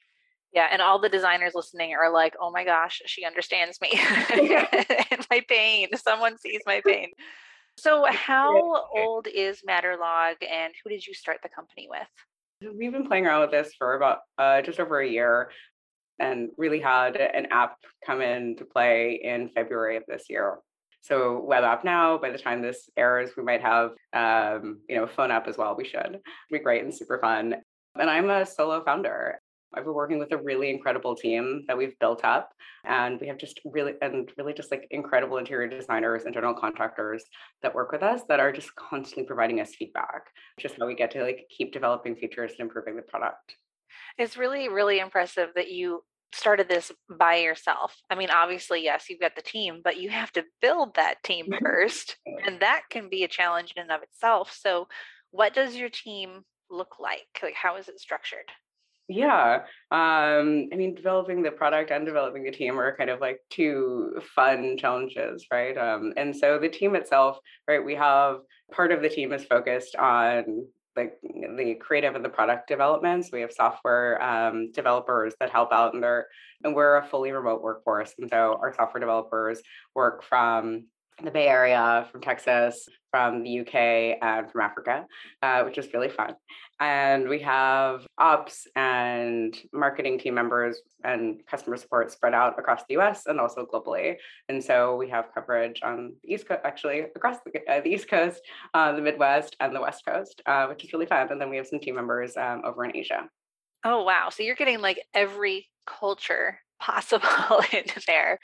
Yeah, 0.54 0.68
and 0.72 0.82
all 0.82 1.00
the 1.00 1.10
designers 1.10 1.54
listening 1.56 1.94
are 1.94 2.12
like, 2.12 2.36
"Oh 2.40 2.52
my 2.52 2.66
gosh, 2.66 3.02
she 3.06 3.24
understands 3.24 3.80
me 3.82 3.92
and 5.12 5.28
my 5.30 5.42
pain. 5.48 5.90
Someone 5.96 6.38
sees 6.38 6.62
my 6.66 6.82
pain." 6.86 7.12
So, 7.78 8.06
how 8.06 8.86
old 8.94 9.28
is 9.28 9.62
MaterLog, 9.68 10.36
and 10.50 10.74
who 10.84 10.90
did 10.90 11.08
you 11.08 11.14
start 11.14 11.38
the 11.42 11.50
company 11.50 11.88
with? 11.90 12.76
We've 12.78 12.92
been 12.92 13.08
playing 13.08 13.26
around 13.26 13.42
with 13.42 13.52
this 13.52 13.74
for 13.78 13.96
about 13.96 14.20
uh, 14.38 14.62
just 14.62 14.80
over 14.80 15.00
a 15.00 15.08
year, 15.08 15.52
and 16.20 16.50
really 16.58 16.80
had 16.80 17.16
an 17.16 17.48
app 17.52 17.78
come 18.06 18.22
into 18.22 18.66
play 18.66 19.22
in 19.24 19.50
February 19.50 19.98
of 19.98 20.04
this 20.08 20.26
year. 20.30 20.60
So, 21.02 21.44
web 21.44 21.64
app 21.64 21.84
now. 21.84 22.18
By 22.18 22.30
the 22.30 22.38
time 22.38 22.62
this 22.62 22.90
airs, 22.96 23.32
we 23.36 23.44
might 23.44 23.62
have, 23.62 23.92
um, 24.14 24.82
you 24.88 24.96
know, 24.96 25.08
phone 25.08 25.32
app 25.32 25.48
as 25.48 25.58
well. 25.58 25.76
We 25.76 25.86
should 25.86 26.00
It'd 26.06 26.22
be 26.52 26.60
great 26.60 26.84
and 26.84 26.94
super 26.94 27.20
fun. 27.20 27.56
And 28.00 28.10
I'm 28.10 28.30
a 28.30 28.46
solo 28.46 28.84
founder. 28.84 29.40
I've 29.74 29.86
been 29.86 29.94
working 29.94 30.20
with 30.20 30.32
a 30.34 30.38
really 30.38 30.70
incredible 30.70 31.16
team 31.16 31.64
that 31.68 31.78
we've 31.78 31.98
built 32.00 32.26
up, 32.26 32.52
and 32.84 33.20
we 33.22 33.28
have 33.28 33.38
just 33.38 33.62
really 33.64 33.94
and 34.02 34.30
really 34.38 34.54
just 34.54 34.70
like 34.70 34.86
incredible 34.92 35.38
interior 35.38 35.68
designers 35.68 36.26
and 36.26 36.34
general 36.34 36.54
contractors 36.54 37.24
that 37.64 37.74
work 37.74 37.92
with 37.92 38.04
us 38.04 38.22
that 38.28 38.40
are 38.40 38.52
just 38.52 38.76
constantly 38.76 39.24
providing 39.24 39.62
us 39.62 39.74
feedback, 39.74 40.26
just 40.60 40.76
how 40.78 40.88
we 40.88 40.96
get 40.96 41.12
to 41.12 41.24
like 41.24 41.48
keep 41.56 41.72
developing 41.72 42.16
features 42.16 42.52
and 42.52 42.62
improving 42.62 42.96
the 42.98 43.02
product. 43.02 43.56
It's 44.18 44.38
really 44.38 44.68
really 44.68 45.00
impressive 45.00 45.50
that 45.56 45.72
you 45.72 46.04
started 46.34 46.70
this 46.70 46.92
by 47.10 47.38
yourself. 47.38 47.96
I 48.10 48.16
mean, 48.16 48.30
obviously, 48.30 48.84
yes, 48.84 49.06
you've 49.10 49.20
got 49.20 49.36
the 49.36 49.42
team, 49.42 49.82
but 49.84 50.00
you 50.00 50.10
have 50.10 50.32
to 50.34 50.46
build 50.62 50.96
that 50.96 51.24
team 51.24 51.48
first, 51.62 52.18
and 52.46 52.60
that 52.62 52.84
can 52.90 53.10
be 53.10 53.24
a 53.24 53.28
challenge 53.28 53.74
in 53.76 53.84
and 53.84 53.92
of 53.92 54.04
itself. 54.04 54.58
So, 54.60 54.88
what 55.32 55.54
does 55.54 55.76
your 55.76 55.90
team 55.90 56.42
look 56.70 57.00
like? 57.00 57.28
Like, 57.42 57.56
how 57.56 57.78
is 57.78 57.88
it 57.88 58.00
structured? 58.00 58.52
Yeah. 59.08 59.64
Um, 59.92 60.70
I 60.72 60.76
mean, 60.76 60.96
developing 60.96 61.42
the 61.42 61.52
product 61.52 61.92
and 61.92 62.06
developing 62.06 62.44
the 62.44 62.52
team 62.52 62.80
are 62.80 62.96
kind 62.96 63.10
of 63.10 63.20
like 63.20 63.40
two 63.50 64.22
fun 64.36 64.78
challenges, 64.78 65.48
right? 65.52 65.78
Um, 65.78 66.14
and 66.16 66.36
so 66.36 66.58
the 66.58 66.70
team 66.70 66.96
itself, 66.96 67.38
right, 67.68 67.84
we 67.84 67.96
have 67.96 68.38
part 68.72 68.94
of 68.94 69.02
the 69.02 69.10
team 69.10 69.34
is 69.34 69.44
focused 69.44 69.98
on 69.98 70.66
like 70.96 71.18
the 71.22 71.76
creative 71.80 72.16
and 72.16 72.24
the 72.24 72.30
product 72.30 72.68
developments. 72.68 73.30
We 73.32 73.42
have 73.42 73.52
software 73.52 74.22
um, 74.22 74.72
developers 74.72 75.34
that 75.40 75.50
help 75.50 75.72
out 75.72 75.94
and 75.94 76.04
they're 76.04 76.28
and 76.64 76.76
we're 76.76 76.98
a 76.98 77.08
fully 77.08 77.32
remote 77.32 77.62
workforce. 77.62 78.14
And 78.20 78.30
so 78.30 78.60
our 78.62 78.74
software 78.76 79.00
developers 79.00 79.62
work 79.96 80.24
from 80.24 80.86
the 81.24 81.32
Bay 81.32 81.48
Area, 81.48 82.08
from 82.12 82.22
Texas, 82.22 82.88
from 83.12 83.44
the 83.44 83.60
UK, 83.60 84.18
and 84.22 84.50
from 84.50 84.62
Africa, 84.62 85.06
uh, 85.44 85.64
which 85.64 85.78
is 85.78 85.94
really 85.94 86.10
fun. 86.10 86.36
And 86.80 87.30
we 87.30 87.40
have 87.40 88.08
ops 88.18 88.68
and 88.76 89.56
marketing 89.72 90.18
team 90.18 90.34
members 90.34 90.82
and 91.04 91.46
customer 91.46 91.78
support 91.78 92.12
spread 92.12 92.34
out 92.34 92.58
across 92.58 92.82
the 92.90 92.98
US 92.98 93.28
and 93.28 93.40
also 93.40 93.68
globally. 93.72 94.16
And 94.50 94.64
so 94.64 94.96
we 94.96 95.10
have 95.10 95.34
coverage 95.34 95.82
on 95.84 96.14
the 96.24 96.34
East 96.34 96.48
Coast, 96.48 96.62
actually 96.64 97.02
across 97.16 97.38
the, 97.46 97.52
uh, 97.72 97.82
the 97.82 97.90
East 97.90 98.10
Coast, 98.10 98.42
uh, 98.74 98.94
the 98.94 99.02
Midwest, 99.02 99.56
and 99.60 99.76
the 99.76 99.82
West 99.82 100.04
Coast, 100.08 100.42
uh, 100.48 100.66
which 100.68 100.84
is 100.84 100.92
really 100.92 101.06
fun. 101.06 101.28
And 101.32 101.40
then 101.40 101.50
we 101.52 101.58
have 101.58 101.68
some 101.68 101.80
team 101.80 101.96
members 101.96 102.36
um, 102.36 102.62
over 102.66 102.84
in 102.84 102.96
Asia. 102.96 103.30
Oh, 103.84 104.04
wow. 104.04 104.30
So 104.32 104.42
you're 104.42 104.56
getting 104.56 104.82
like 104.82 105.04
every 105.14 105.68
culture 105.86 106.60
possible 106.80 107.62
in 107.74 107.84
there. 108.08 108.40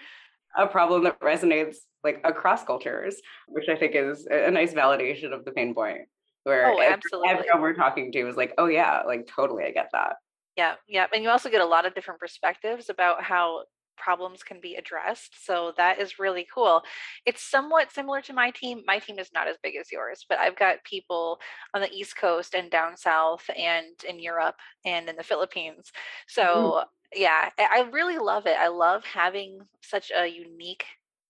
A 0.56 0.68
problem 0.68 1.04
that 1.06 1.20
resonates 1.22 1.78
like 2.04 2.22
across 2.24 2.64
cultures, 2.64 3.16
which 3.48 3.70
I 3.70 3.76
think 3.76 3.94
is 3.96 4.28
a 4.30 4.52
nice 4.52 4.74
validation 4.74 5.34
of 5.34 5.46
the 5.46 5.52
pain 5.52 5.74
point. 5.74 6.02
Where 6.44 6.72
oh, 6.72 6.82
absolutely. 6.82 7.30
everyone 7.30 7.62
we're 7.62 7.74
talking 7.74 8.12
to 8.12 8.28
is 8.28 8.38
like, 8.38 8.54
oh 8.58 8.68
yeah, 8.68 9.02
like 9.06 9.28
totally, 9.28 9.66
I 9.66 9.72
get 9.72 9.90
that. 9.92 10.16
Yeah, 10.56 10.76
yeah. 10.88 11.08
And 11.14 11.22
you 11.22 11.30
also 11.30 11.50
get 11.50 11.62
a 11.62 11.66
lot 11.66 11.86
of 11.86 11.94
different 11.94 12.20
perspectives 12.20 12.90
about 12.90 13.22
how 13.22 13.64
problems 13.98 14.44
can 14.44 14.62
be 14.62 14.76
addressed. 14.76 15.46
So 15.46 15.74
that 15.78 16.00
is 16.00 16.20
really 16.20 16.48
cool. 16.54 16.84
It's 17.26 17.44
somewhat 17.44 17.92
similar 17.92 18.22
to 18.22 18.34
my 18.34 18.52
team. 18.52 18.84
My 18.86 19.00
team 19.00 19.20
is 19.20 19.32
not 19.34 19.48
as 19.48 19.58
big 19.62 19.76
as 19.76 19.92
yours, 19.92 20.26
but 20.30 20.40
I've 20.40 20.58
got 20.58 20.84
people 20.84 21.40
on 21.74 21.82
the 21.82 21.92
East 21.92 22.16
Coast 22.16 22.54
and 22.54 22.72
down 22.72 22.96
south 22.96 23.44
and 23.58 23.88
in 24.08 24.20
Europe 24.20 24.56
and 24.86 25.10
in 25.10 25.16
the 25.16 25.24
Philippines. 25.24 25.92
So 26.28 26.44
mm. 26.44 26.84
yeah, 27.16 27.50
I 27.58 27.90
really 27.92 28.18
love 28.18 28.46
it. 28.46 28.56
I 28.58 28.70
love 28.70 29.04
having 29.04 29.60
such 29.82 30.12
a 30.16 30.28
unique 30.28 30.86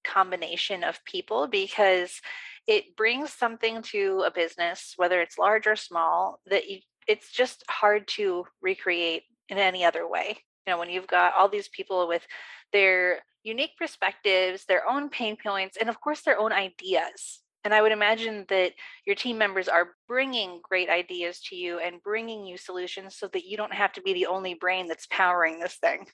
combination 0.08 0.84
of 0.84 1.04
people 1.06 1.48
because 1.48 2.22
it 2.68 2.96
brings 2.96 3.32
something 3.32 3.82
to 3.82 4.24
a 4.26 4.32
business, 4.32 4.94
whether 4.98 5.22
it's 5.22 5.38
large 5.38 5.68
or 5.68 5.76
small, 5.76 6.40
that 6.48 6.70
you, 6.70 6.80
it's 7.08 7.32
just 7.32 7.64
hard 7.70 8.08
to 8.08 8.46
recreate 8.62 9.24
in 9.50 9.58
any 9.58 9.86
other 9.86 10.08
way. 10.08 10.38
You 10.66 10.74
know, 10.74 10.80
when 10.80 10.90
you've 10.90 11.08
got 11.08 11.34
all 11.34 11.48
these 11.48 11.70
people 11.70 12.08
with 12.08 12.26
their 12.74 13.20
unique 13.44 13.78
perspectives, 13.78 14.66
their 14.66 14.88
own 14.88 15.10
pain 15.10 15.38
points, 15.42 15.78
and 15.80 15.90
of 15.90 16.02
course, 16.02 16.22
their 16.22 16.40
own 16.40 16.52
ideas. 16.52 17.40
And 17.64 17.74
I 17.74 17.82
would 17.82 17.92
imagine 17.92 18.46
that 18.50 18.74
your 19.06 19.16
team 19.16 19.38
members 19.38 19.68
are 19.68 19.96
bringing 20.08 20.62
great 20.64 20.90
ideas 20.90 21.42
to 21.50 21.56
you 21.56 21.80
and 21.80 22.04
bringing 22.04 22.46
you 22.46 22.58
solutions 22.58 23.18
so 23.18 23.28
that 23.30 23.46
you 23.46 23.58
don't 23.58 23.74
have 23.74 23.94
to 23.94 24.02
be 24.02 24.14
the 24.14 24.28
only 24.28 24.54
brain 24.54 24.88
that's 24.88 25.08
powering 25.08 25.60
this 25.60 25.76
thing. 25.76 26.08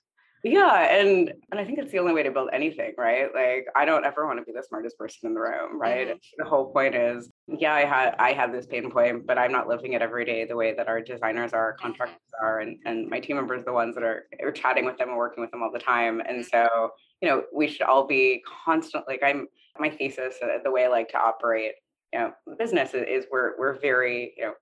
Yeah, 0.43 0.93
and 0.93 1.31
and 1.51 1.59
I 1.59 1.63
think 1.63 1.79
it's 1.79 1.93
the 1.93 1.99
only 1.99 2.11
way 2.11 2.21
to 2.21 2.31
build 2.31 2.49
anything, 2.51 2.91
right? 2.97 3.29
Like 3.33 3.65
I 3.77 3.85
don't 3.85 4.05
ever 4.05 4.27
want 4.27 4.39
to 4.39 4.43
be 4.43 4.51
the 4.51 4.61
smartest 4.61 4.97
person 4.97 5.27
in 5.27 5.33
the 5.33 5.39
room, 5.39 5.79
right? 5.79 6.09
Mm-hmm. 6.09 6.17
The 6.37 6.43
whole 6.43 6.73
point 6.73 6.95
is, 6.95 7.29
yeah, 7.47 7.73
I 7.73 7.85
had 7.85 8.15
I 8.19 8.33
have 8.33 8.51
this 8.51 8.65
pain 8.65 8.91
point, 8.91 9.25
but 9.25 9.37
I'm 9.37 9.53
not 9.53 9.69
living 9.69 9.93
it 9.93 10.01
every 10.01 10.25
day 10.25 10.43
the 10.43 10.57
way 10.57 10.73
that 10.75 10.89
our 10.89 10.99
designers 10.99 11.53
are, 11.53 11.73
mm-hmm. 11.73 11.83
contractors 11.83 12.19
are, 12.41 12.59
and 12.59 12.77
and 12.83 13.09
my 13.09 13.21
team 13.21 13.37
members 13.37 13.61
are 13.61 13.65
the 13.65 13.71
ones 13.71 13.95
that 13.95 14.03
are, 14.03 14.25
are 14.41 14.51
chatting 14.51 14.83
with 14.83 14.97
them 14.97 15.09
and 15.09 15.17
working 15.17 15.41
with 15.41 15.51
them 15.51 15.63
all 15.63 15.71
the 15.71 15.79
time. 15.79 16.19
And 16.19 16.43
mm-hmm. 16.43 16.67
so, 16.67 16.89
you 17.21 17.29
know, 17.29 17.43
we 17.55 17.69
should 17.69 17.83
all 17.83 18.05
be 18.05 18.43
constant. 18.65 19.05
Like 19.07 19.23
I'm 19.23 19.47
my 19.79 19.91
thesis, 19.91 20.35
uh, 20.43 20.57
the 20.61 20.71
way 20.71 20.83
I 20.83 20.89
like 20.89 21.07
to 21.09 21.17
operate, 21.19 21.71
you 22.11 22.19
know, 22.19 22.33
business 22.59 22.93
is, 22.93 23.05
is 23.07 23.25
we're 23.31 23.57
we're 23.57 23.79
very, 23.79 24.33
you 24.35 24.43
know, 24.43 24.53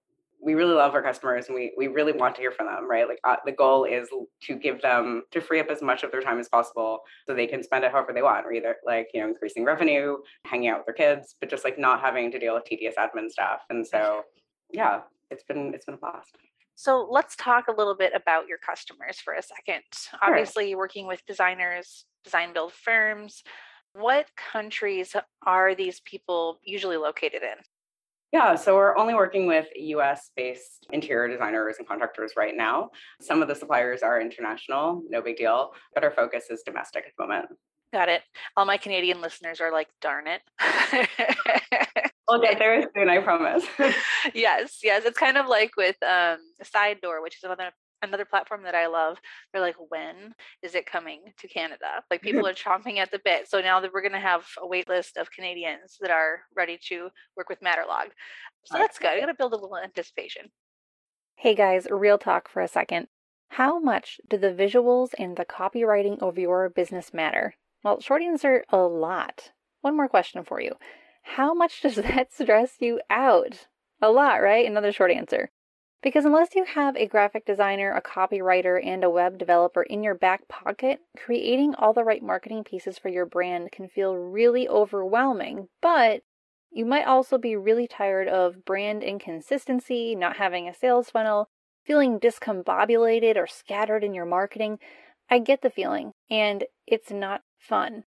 we 0.43 0.55
really 0.55 0.74
love 0.74 0.93
our 0.95 1.03
customers 1.03 1.48
and 1.48 1.55
we 1.55 1.71
we 1.77 1.88
really 1.88 2.12
want 2.12 2.36
to 2.36 2.41
hear 2.41 2.51
from 2.51 2.65
them 2.65 2.89
right? 2.89 3.07
Like 3.07 3.19
uh, 3.24 3.38
the 3.45 3.51
goal 3.51 3.83
is 3.83 4.10
to 4.43 4.55
give 4.55 4.81
them 4.81 5.24
to 5.31 5.41
free 5.41 5.60
up 5.60 5.69
as 5.69 5.81
much 5.81 6.03
of 6.03 6.12
their 6.12 6.21
time 6.21 6.39
as 6.39 6.50
possible 6.50 7.01
so 7.25 7.33
they 7.33 7.48
can 7.48 7.63
spend 7.63 7.86
it 7.86 7.91
however 7.91 8.12
they 8.13 8.21
want. 8.21 8.45
Or 8.45 8.53
either 8.53 8.77
like 8.86 9.10
you 9.13 9.21
know 9.21 9.27
increasing 9.27 9.63
revenue 9.63 10.17
hanging 10.45 10.69
out 10.69 10.79
with 10.79 10.86
their 10.88 10.95
kids 10.95 11.36
but 11.39 11.50
just 11.50 11.63
like 11.63 11.77
not 11.77 12.01
having 12.01 12.31
to 12.31 12.39
deal 12.39 12.55
with 12.55 12.65
tedious 12.65 12.95
admin 12.98 13.29
stuff. 13.29 13.62
And 13.69 13.86
so 13.86 14.24
yeah 14.71 15.01
it's 15.29 15.43
been 15.43 15.74
it's 15.74 15.86
been 15.86 15.95
a 15.95 15.98
blast. 15.98 16.36
So 16.75 17.07
let's 17.10 17.36
talk 17.36 17.67
a 17.67 17.75
little 17.75 17.95
bit 17.95 18.13
about 18.15 18.48
your 18.48 18.57
customers 18.57 19.19
for 19.19 19.33
a 19.33 19.43
second. 19.43 19.83
Sure. 19.93 20.19
obviously 20.24 20.74
working 20.75 21.05
with 21.05 21.25
designers 21.27 22.05
design 22.24 22.53
build 22.53 22.74
firms. 22.74 23.43
What 23.93 24.27
countries 24.36 25.15
are 25.45 25.75
these 25.75 26.00
people 26.01 26.60
usually 26.63 26.98
located 26.98 27.41
in 27.43 27.57
yeah, 28.31 28.55
so 28.55 28.75
we're 28.75 28.97
only 28.97 29.13
working 29.13 29.45
with 29.45 29.67
US 29.75 30.31
based 30.35 30.88
interior 30.91 31.27
designers 31.27 31.75
and 31.79 31.88
contractors 31.88 32.33
right 32.38 32.55
now. 32.55 32.89
Some 33.19 33.41
of 33.41 33.47
the 33.47 33.55
suppliers 33.55 34.03
are 34.03 34.21
international, 34.21 35.03
no 35.09 35.21
big 35.21 35.38
deal, 35.38 35.71
but 35.93 36.03
our 36.03 36.11
focus 36.11 36.45
is 36.50 36.63
domestic 36.63 37.03
at 37.05 37.11
the 37.17 37.23
moment. 37.23 37.47
Got 37.91 38.07
it. 38.07 38.21
All 38.55 38.65
my 38.65 38.77
Canadian 38.77 39.19
listeners 39.19 39.59
are 39.59 39.71
like, 39.71 39.89
darn 40.01 40.25
it. 40.27 40.41
we'll 42.29 42.41
get 42.41 42.57
there 42.57 42.81
soon, 42.95 43.09
I 43.09 43.19
promise. 43.19 43.65
yes, 44.33 44.79
yes. 44.81 45.03
It's 45.03 45.19
kind 45.19 45.38
of 45.38 45.47
like 45.47 45.71
with 45.75 45.97
um, 46.01 46.38
Side 46.63 47.01
Door, 47.01 47.21
which 47.21 47.35
is 47.35 47.43
another 47.43 47.71
another 48.01 48.25
platform 48.25 48.63
that 48.63 48.75
I 48.75 48.88
love, 48.88 49.17
they're 49.51 49.62
like, 49.62 49.75
when 49.89 50.34
is 50.62 50.75
it 50.75 50.86
coming 50.86 51.22
to 51.38 51.48
Canada? 51.48 52.03
Like 52.10 52.22
people 52.22 52.48
are 52.48 52.53
chomping 52.53 52.98
at 52.98 53.12
the 53.12 53.22
bit. 53.24 53.50
So 53.50 53.62
now 53.62 53.79
that 53.79 53.93
we're 53.93 54.01
going 54.01 54.12
to 54.13 54.20
have 54.20 54.46
a 54.60 54.67
wait 54.67 54.89
list 54.89 55.17
of 55.17 55.31
Canadians 55.31 55.98
that 56.01 56.12
are 56.12 56.41
ready 56.55 56.79
to 56.89 57.10
work 57.38 57.50
with 57.50 57.62
MaterLog. 57.62 58.10
So 58.65 58.77
that's 58.77 59.00
good. 59.00 59.10
I 59.10 59.20
got 59.20 59.27
to 59.27 59.34
build 59.34 59.53
a 59.53 59.58
little 59.58 59.77
anticipation. 59.77 60.51
Hey 61.36 61.55
guys, 61.55 61.88
real 61.89 62.17
talk 62.17 62.48
for 62.48 62.62
a 62.62 62.67
second. 62.67 63.08
How 63.50 63.79
much 63.79 64.22
do 64.29 64.38
the 64.38 64.53
visuals 64.53 65.10
and 65.17 65.36
the 65.36 65.46
copywriting 65.46 66.20
of 66.22 66.38
your 66.38 66.70
business 66.70 67.13
matter? 67.13 67.55
Well, 67.84 68.00
short 68.00 68.22
answer, 68.22 68.63
a 68.70 68.77
lot. 68.77 69.51
One 69.81 69.98
more 69.98 70.08
question 70.08 70.43
for 70.43 70.62
you. 70.62 70.75
How 71.24 71.53
much 71.53 71.81
does 71.81 71.96
that 71.98 72.31
stress 72.31 72.75
you 72.79 73.01
out? 73.10 73.67
A 74.01 74.12
lot, 74.12 74.41
right? 74.41 74.65
Another 74.65 74.91
short 74.91 75.12
answer. 75.12 75.51
Because 76.01 76.25
unless 76.25 76.55
you 76.55 76.63
have 76.63 76.96
a 76.96 77.05
graphic 77.05 77.46
designer, 77.46 77.91
a 77.91 78.01
copywriter, 78.01 78.84
and 78.84 79.03
a 79.03 79.10
web 79.10 79.38
developer 79.38 79.84
in 79.84 80.03
your 80.03 80.15
back 80.15 80.48
pocket, 80.48 81.00
creating 81.15 81.75
all 81.75 81.93
the 81.93 82.03
right 82.03 82.24
marketing 82.24 82.63
pieces 82.63 82.98
for 82.98 83.10
your 83.10 83.25
brand 83.25 83.72
can 83.72 83.88
feel 83.88 84.15
really 84.15 84.67
overwhelming. 84.67 85.67
But 85.81 86.22
you 86.72 86.86
might 86.86 87.05
also 87.05 87.38
be 87.38 87.55
really 87.55 87.88
tired 87.88 88.27
of 88.27 88.65
brand 88.65 89.03
inconsistency, 89.03 90.15
not 90.15 90.38
having 90.38 90.67
a 90.67 90.74
sales 90.74 91.12
funnel, 91.12 91.50
feeling 91.86 92.20
discombobulated 92.20 93.36
or 93.36 93.46
scattered 93.46 94.03
in 94.03 94.13
your 94.13 94.25
marketing. 94.25 94.79
I 95.29 95.39
get 95.39 95.62
the 95.62 95.70
feeling, 95.70 96.13
and 96.29 96.65
it's 96.88 97.12
not 97.12 97.41
fun. 97.60 98.05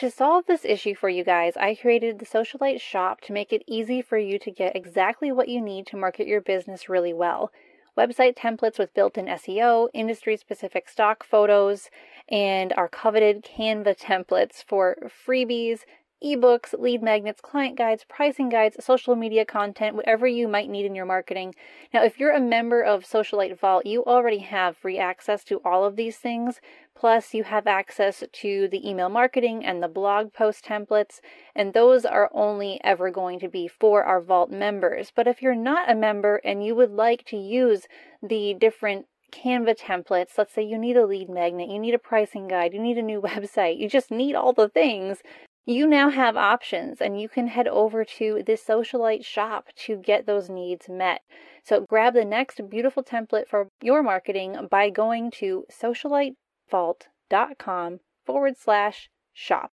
To 0.00 0.10
solve 0.10 0.46
this 0.46 0.64
issue 0.64 0.94
for 0.94 1.10
you 1.10 1.22
guys, 1.22 1.58
I 1.58 1.74
created 1.74 2.18
the 2.18 2.24
Socialite 2.24 2.80
shop 2.80 3.20
to 3.20 3.34
make 3.34 3.52
it 3.52 3.62
easy 3.66 4.00
for 4.00 4.16
you 4.16 4.38
to 4.38 4.50
get 4.50 4.74
exactly 4.74 5.30
what 5.30 5.50
you 5.50 5.60
need 5.60 5.86
to 5.88 5.98
market 5.98 6.26
your 6.26 6.40
business 6.40 6.88
really 6.88 7.12
well. 7.12 7.52
Website 7.98 8.34
templates 8.34 8.78
with 8.78 8.94
built 8.94 9.18
in 9.18 9.26
SEO, 9.26 9.90
industry 9.92 10.38
specific 10.38 10.88
stock 10.88 11.22
photos, 11.22 11.90
and 12.30 12.72
our 12.78 12.88
coveted 12.88 13.44
Canva 13.44 14.00
templates 14.00 14.64
for 14.64 14.96
freebies, 15.06 15.80
ebooks, 16.22 16.78
lead 16.78 17.02
magnets, 17.02 17.40
client 17.40 17.76
guides, 17.76 18.04
pricing 18.08 18.48
guides, 18.48 18.82
social 18.84 19.16
media 19.16 19.44
content, 19.44 19.96
whatever 19.96 20.26
you 20.26 20.46
might 20.48 20.68
need 20.68 20.84
in 20.84 20.94
your 20.94 21.06
marketing. 21.06 21.54
Now, 21.94 22.04
if 22.04 22.18
you're 22.18 22.34
a 22.34 22.40
member 22.40 22.82
of 22.82 23.04
Socialite 23.04 23.58
Vault, 23.58 23.86
you 23.86 24.04
already 24.04 24.38
have 24.38 24.76
free 24.76 24.98
access 24.98 25.44
to 25.44 25.60
all 25.64 25.84
of 25.84 25.96
these 25.96 26.16
things. 26.16 26.60
Plus, 26.94 27.32
you 27.32 27.44
have 27.44 27.66
access 27.66 28.22
to 28.32 28.68
the 28.68 28.88
email 28.88 29.08
marketing 29.08 29.64
and 29.64 29.82
the 29.82 29.88
blog 29.88 30.32
post 30.34 30.64
templates, 30.64 31.20
and 31.54 31.72
those 31.72 32.04
are 32.04 32.30
only 32.34 32.78
ever 32.84 33.10
going 33.10 33.38
to 33.40 33.48
be 33.48 33.66
for 33.66 34.04
our 34.04 34.20
Vault 34.20 34.50
members. 34.50 35.10
But 35.14 35.26
if 35.26 35.40
you're 35.40 35.54
not 35.54 35.90
a 35.90 35.94
member 35.94 36.36
and 36.44 36.64
you 36.64 36.74
would 36.74 36.92
like 36.92 37.24
to 37.26 37.36
use 37.38 37.86
the 38.22 38.54
different 38.54 39.06
Canva 39.32 39.78
templates, 39.78 40.36
let's 40.36 40.52
say 40.52 40.62
you 40.62 40.76
need 40.76 40.96
a 40.96 41.06
lead 41.06 41.30
magnet, 41.30 41.70
you 41.70 41.78
need 41.78 41.94
a 41.94 41.98
pricing 41.98 42.48
guide, 42.48 42.74
you 42.74 42.80
need 42.80 42.98
a 42.98 43.02
new 43.02 43.20
website, 43.22 43.78
you 43.78 43.88
just 43.88 44.10
need 44.10 44.34
all 44.34 44.52
the 44.52 44.68
things 44.68 45.22
you 45.66 45.86
now 45.86 46.08
have 46.10 46.36
options 46.36 47.00
and 47.00 47.20
you 47.20 47.28
can 47.28 47.46
head 47.46 47.68
over 47.68 48.04
to 48.04 48.42
the 48.46 48.54
Socialite 48.54 49.24
shop 49.24 49.68
to 49.84 49.94
get 49.96 50.26
those 50.26 50.48
needs 50.48 50.88
met. 50.88 51.20
So 51.64 51.86
grab 51.88 52.14
the 52.14 52.24
next 52.24 52.60
beautiful 52.68 53.04
template 53.04 53.46
for 53.48 53.68
your 53.82 54.02
marketing 54.02 54.68
by 54.70 54.90
going 54.90 55.30
to 55.32 55.66
socialitevault.com 55.70 58.00
forward 58.24 58.54
slash 58.58 59.10
shop. 59.32 59.70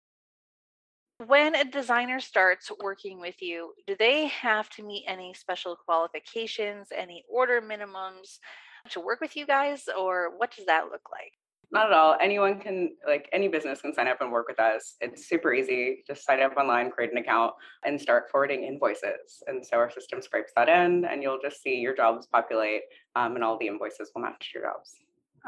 When 1.26 1.54
a 1.54 1.64
designer 1.64 2.20
starts 2.20 2.70
working 2.82 3.20
with 3.20 3.40
you, 3.40 3.74
do 3.86 3.94
they 3.96 4.26
have 4.26 4.68
to 4.70 4.82
meet 4.82 5.04
any 5.06 5.34
special 5.34 5.76
qualifications, 5.76 6.88
any 6.96 7.22
order 7.30 7.60
minimums 7.60 8.38
to 8.90 9.00
work 9.00 9.20
with 9.20 9.36
you 9.36 9.46
guys, 9.46 9.88
or 9.96 10.36
what 10.36 10.52
does 10.56 10.66
that 10.66 10.86
look 10.86 11.08
like? 11.12 11.34
Not 11.72 11.86
at 11.86 11.94
all. 11.94 12.16
Anyone 12.20 12.60
can, 12.60 12.94
like 13.06 13.30
any 13.32 13.48
business 13.48 13.80
can 13.80 13.94
sign 13.94 14.06
up 14.06 14.20
and 14.20 14.30
work 14.30 14.46
with 14.46 14.60
us. 14.60 14.96
It's 15.00 15.26
super 15.26 15.54
easy. 15.54 16.04
Just 16.06 16.26
sign 16.26 16.42
up 16.42 16.54
online, 16.58 16.90
create 16.90 17.12
an 17.12 17.16
account, 17.16 17.54
and 17.84 17.98
start 17.98 18.24
forwarding 18.30 18.64
invoices. 18.64 19.42
And 19.46 19.64
so 19.64 19.78
our 19.78 19.90
system 19.90 20.20
scrapes 20.20 20.52
that 20.54 20.68
in, 20.68 21.06
and 21.06 21.22
you'll 21.22 21.40
just 21.42 21.62
see 21.62 21.76
your 21.76 21.96
jobs 21.96 22.26
populate, 22.26 22.82
um, 23.16 23.36
and 23.36 23.42
all 23.42 23.58
the 23.58 23.68
invoices 23.68 24.10
will 24.14 24.20
match 24.20 24.50
your 24.54 24.64
jobs. 24.64 24.96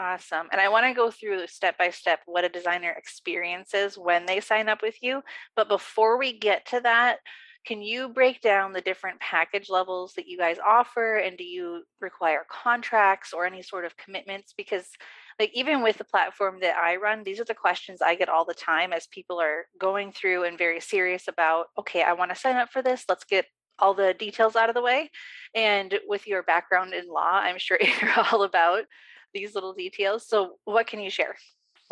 Awesome. 0.01 0.49
And 0.51 0.61
I 0.61 0.71
want 0.71 0.87
to 0.87 0.95
go 0.95 1.11
through 1.11 1.47
step 1.47 1.77
by 1.79 1.91
step 1.91 2.21
what 2.25 2.45
a 2.45 2.49
designer 2.49 2.93
experiences 2.97 3.97
when 3.99 4.25
they 4.25 4.41
sign 4.41 4.71
up 4.71 4.81
with 4.83 5.03
you. 5.03 5.23
But 5.55 5.69
before 5.69 6.19
we 6.19 6.39
get 6.39 6.67
to 6.69 6.81
that, 6.81 7.19
can 7.67 7.81
you 7.81 8.09
break 8.09 8.41
down 8.41 8.73
the 8.73 8.81
different 8.81 9.21
package 9.21 9.71
levels 9.71 10.15
that 10.15 10.27
you 10.27 10.37
guys 10.37 10.57
offer? 10.67 11.17
And 11.17 11.37
do 11.37 11.45
you 11.45 11.83
require 12.01 12.45
contracts 12.51 13.33
or 13.33 13.47
any 13.47 13.63
sort 13.63 13.85
of 13.85 13.97
commitments? 13.97 14.53
Because 14.57 14.89
like 15.39 15.51
even 15.55 15.83
with 15.83 15.99
the 15.99 16.05
platform 16.05 16.59
that 16.61 16.77
I 16.77 16.97
run, 16.97 17.25
these 17.25 17.41
are 17.41 17.45
the 17.45 17.55
questions 17.55 18.01
I 18.01 18.15
get 18.15 18.29
all 18.29 18.45
the 18.45 18.55
time 18.55 18.93
as 18.93 19.07
people 19.07 19.41
are 19.41 19.67
going 19.79 20.13
through 20.13 20.45
and 20.45 20.57
very 20.57 20.81
serious 20.81 21.29
about, 21.29 21.67
okay, 21.79 22.03
I 22.03 22.13
want 22.13 22.31
to 22.31 22.41
sign 22.41 22.57
up 22.57 22.71
for 22.71 22.83
this. 22.83 23.05
Let's 23.09 23.25
get 23.25 23.47
all 23.79 23.95
the 23.95 24.15
details 24.15 24.57
out 24.57 24.69
of 24.69 24.75
the 24.75 24.83
way. 24.83 25.11
And 25.55 25.99
with 26.07 26.27
your 26.27 26.43
background 26.43 26.95
in 26.95 27.09
law, 27.09 27.41
I'm 27.41 27.59
sure 27.59 27.79
you're 28.03 28.13
all 28.33 28.45
about 28.45 28.85
these 29.33 29.55
little 29.55 29.75
details. 29.75 30.29
So 30.29 30.57
what 30.65 30.87
can 30.87 31.01
you 31.01 31.11
share? 31.11 31.37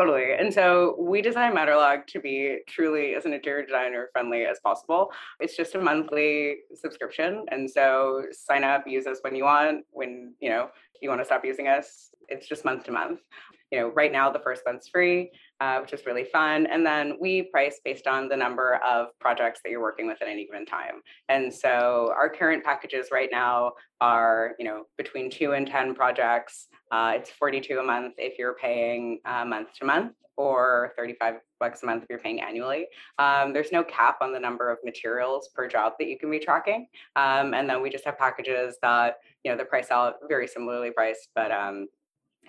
Totally. 0.03 0.33
And 0.37 0.53
so 0.53 0.97
we 0.99 1.23
designed 1.23 1.57
MaterLog 1.57 2.09
to 2.09 2.19
be 2.19 2.59
truly 2.67 3.15
as 3.15 3.25
an 3.25 3.33
interior 3.33 3.65
designer 3.65 4.09
friendly 4.13 4.47
as 4.47 4.59
possible. 4.59 5.13
It's 5.39 5.57
just 5.57 5.77
a 5.77 5.81
monthly 5.81 6.57
subscription. 6.75 7.47
And 7.53 7.71
so 7.71 8.25
sign 8.33 8.65
up, 8.65 8.83
use 8.85 9.07
us 9.07 9.19
when 9.21 9.37
you 9.37 9.45
want. 9.45 9.85
When, 9.93 10.35
you 10.41 10.51
know, 10.51 10.71
you 11.01 11.09
want 11.09 11.21
to 11.21 11.25
stop 11.25 11.45
using 11.45 11.69
us, 11.69 12.11
it's 12.29 12.49
just 12.49 12.65
month 12.65 12.83
to 12.87 12.91
month. 12.91 13.21
You 13.71 13.79
know, 13.79 13.89
right 13.91 14.11
now 14.11 14.29
the 14.29 14.41
first 14.41 14.63
month's 14.67 14.89
free, 14.89 15.31
uh, 15.63 15.79
which 15.79 15.93
is 15.93 16.05
really 16.07 16.25
fun. 16.25 16.67
And 16.67 16.85
then 16.85 17.17
we 17.21 17.43
price 17.43 17.81
based 17.85 18.09
on 18.09 18.29
the 18.29 18.37
number 18.37 18.81
of 18.85 19.17
projects 19.21 19.61
that 19.63 19.71
you're 19.71 19.81
working 19.81 20.09
with 20.09 20.21
at 20.21 20.27
any 20.27 20.45
given 20.45 20.67
time. 20.67 21.03
And 21.29 21.55
so 21.55 22.13
our 22.17 22.29
current 22.29 22.65
packages 22.65 23.11
right 23.13 23.29
now 23.31 23.75
are, 24.01 24.55
you 24.59 24.65
know, 24.65 24.87
between 24.99 25.31
two 25.31 25.53
and 25.53 25.65
10 25.65 25.95
projects. 25.95 26.67
Uh, 26.91 27.13
it's 27.15 27.31
42 27.31 27.79
a 27.79 27.83
month 27.83 28.15
if 28.19 28.41
you're 28.41 28.55
paying 28.55 29.21
uh, 29.25 29.45
month 29.45 29.69
to 29.79 29.85
month 29.85 30.15
or 30.37 30.95
35 30.97 31.35
bucks 31.61 31.85
a 31.85 31.87
month 31.87 32.03
if 32.03 32.11
you're 32.11 32.19
paying 32.19 32.41
annually. 32.41 32.87
Um, 33.21 33.53
there's 33.53 33.71
no 33.71 33.85
cap 33.85 34.17
on 34.21 34.33
the 34.33 34.41
number 34.41 34.69
of 34.69 34.79
materials 34.85 35.51
per 35.55 35.69
job 35.69 35.93
that 36.01 36.09
you 36.09 36.19
can 36.19 36.29
be 36.29 36.41
tracking. 36.41 36.89
Um, 37.15 37.55
and 37.55 37.71
then 37.71 37.83
we 37.83 37.89
just 37.89 38.05
have 38.05 38.19
packages 38.19 38.79
that, 38.83 39.19
you 39.45 39.53
know, 39.53 39.57
the 39.57 39.65
price 39.65 39.93
out 39.93 40.15
very 40.29 40.49
similarly 40.49 40.91
priced, 40.91 41.29
but 41.37 41.53
um, 41.53 41.87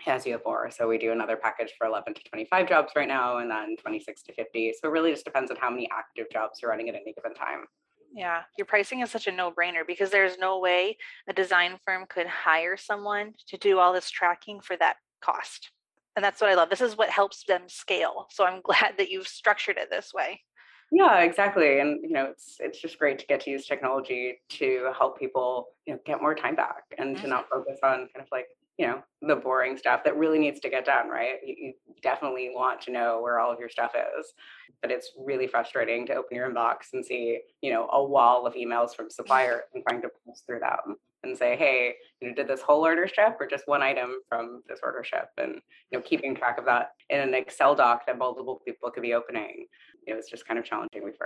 as 0.07 0.25
you 0.25 0.33
have 0.33 0.41
more. 0.45 0.69
So 0.71 0.88
we 0.88 0.97
do 0.97 1.12
another 1.12 1.35
package 1.35 1.73
for 1.77 1.88
11 1.88 2.13
to 2.15 2.23
25 2.23 2.67
jobs 2.67 2.93
right 2.95 3.07
now, 3.07 3.38
and 3.38 3.50
then 3.50 3.75
26 3.77 4.23
to 4.23 4.33
50. 4.33 4.73
So 4.81 4.88
it 4.88 4.91
really 4.91 5.12
just 5.12 5.25
depends 5.25 5.51
on 5.51 5.57
how 5.57 5.69
many 5.69 5.89
active 5.91 6.27
jobs 6.31 6.59
you're 6.62 6.71
running 6.71 6.89
at 6.89 6.95
any 6.95 7.13
given 7.13 7.33
time. 7.33 7.65
Yeah, 8.13 8.43
your 8.57 8.65
pricing 8.65 9.01
is 9.01 9.09
such 9.09 9.27
a 9.27 9.31
no 9.31 9.51
brainer 9.51 9.85
because 9.88 10.12
there's 10.12 10.38
no 10.38 10.59
way 10.59 10.97
a 11.27 11.33
design 11.33 11.79
firm 11.83 12.05
could 12.07 12.27
hire 12.27 12.77
someone 12.77 13.33
to 13.47 13.57
do 13.57 13.79
all 13.79 13.91
this 13.91 14.09
tracking 14.09 14.62
for 14.62 14.77
that 14.77 14.97
cost. 15.21 15.71
And 16.15 16.23
that's 16.23 16.39
what 16.39 16.51
I 16.51 16.53
love. 16.53 16.69
This 16.69 16.81
is 16.81 16.95
what 16.95 17.09
helps 17.09 17.43
them 17.45 17.63
scale. 17.67 18.27
So 18.29 18.45
I'm 18.45 18.62
glad 18.63 18.95
that 18.97 19.09
you've 19.09 19.27
structured 19.27 19.77
it 19.77 19.89
this 19.89 20.12
way. 20.13 20.41
Yeah, 20.91 21.21
exactly. 21.21 21.79
And 21.79 22.01
you 22.03 22.12
know, 22.12 22.25
it's 22.25 22.57
it's 22.59 22.79
just 22.79 23.00
great 23.00 23.17
to 23.17 23.25
get 23.25 23.41
to 23.41 23.50
use 23.50 23.65
technology 23.65 24.41
to 24.50 24.91
help 24.95 25.17
people, 25.17 25.69
you 25.88 25.93
know, 25.93 26.00
get 26.05 26.21
more 26.21 26.35
time 26.35 26.55
back 26.55 26.83
and 27.00 27.15
mm-hmm. 27.15 27.23
to 27.23 27.29
not 27.29 27.50
focus 27.50 27.79
on 27.81 28.09
kind 28.13 28.19
of 28.19 28.27
like 28.31 28.45
you 28.77 28.88
know 28.88 29.03
the 29.22 29.36
boring 29.36 29.77
stuff 29.77 30.03
that 30.03 30.18
really 30.18 30.39
needs 30.39 30.60
to 30.60 30.70
get 30.70 30.86
done 30.86 31.10
right? 31.10 31.36
You, 31.46 31.56
you, 31.58 31.74
definitely 32.01 32.51
want 32.53 32.82
to 32.82 32.92
know 32.92 33.22
where 33.22 33.39
all 33.39 33.50
of 33.50 33.60
your 33.60 33.70
stuff 33.70 33.94
is 33.96 34.34
but 34.82 34.92
it's 34.92 35.13
really 35.18 35.48
frustrating 35.48 36.06
to 36.06 36.13
open 36.13 36.36
your 36.36 36.51
inbox 36.51 36.92
and 36.92 37.06
see 37.06 37.39
you 37.62 37.72
know 37.72 37.88
a 37.94 38.03
wall 38.03 38.46
of 38.46 38.56
emails 38.56 38.94
from 38.94 39.10
suppliers 39.10 39.62
and 39.74 39.82
trying 39.88 40.01
to 40.01 40.10
pull 40.25 40.36
through 40.46 40.60
them 40.60 40.98
and 41.24 41.38
say 41.38 41.56
hey 41.56 41.94
you 42.20 42.27
know 42.27 42.36
did 42.36 42.46
this 42.48 42.62
whole 42.62 42.84
order 42.84 43.08
ship 43.08 43.38
or 43.39 43.48
just 43.48 43.70
one 43.70 43.82
item 43.82 44.20
from 44.27 44.62
this 44.68 44.82
order 44.84 45.01
ship? 45.01 45.30
And 45.38 45.62
you 45.92 45.98
know 45.98 46.01
keeping 46.01 46.36
track 46.36 46.58
of 46.58 46.65
that 46.65 46.92
in 47.10 47.22
an 47.22 47.34
excel 47.34 47.74
doc 47.74 48.06
that 48.06 48.18
multiple 48.18 48.62
people 48.65 48.92
could 48.92 49.03
be 49.03 49.13
opening 49.13 49.68
you 50.06 50.13
know 50.13 50.20
it's 50.20 50.30
just 50.30 50.46
kind 50.46 50.60
of 50.60 50.65
challenging 50.65 51.06
we've 51.06 51.18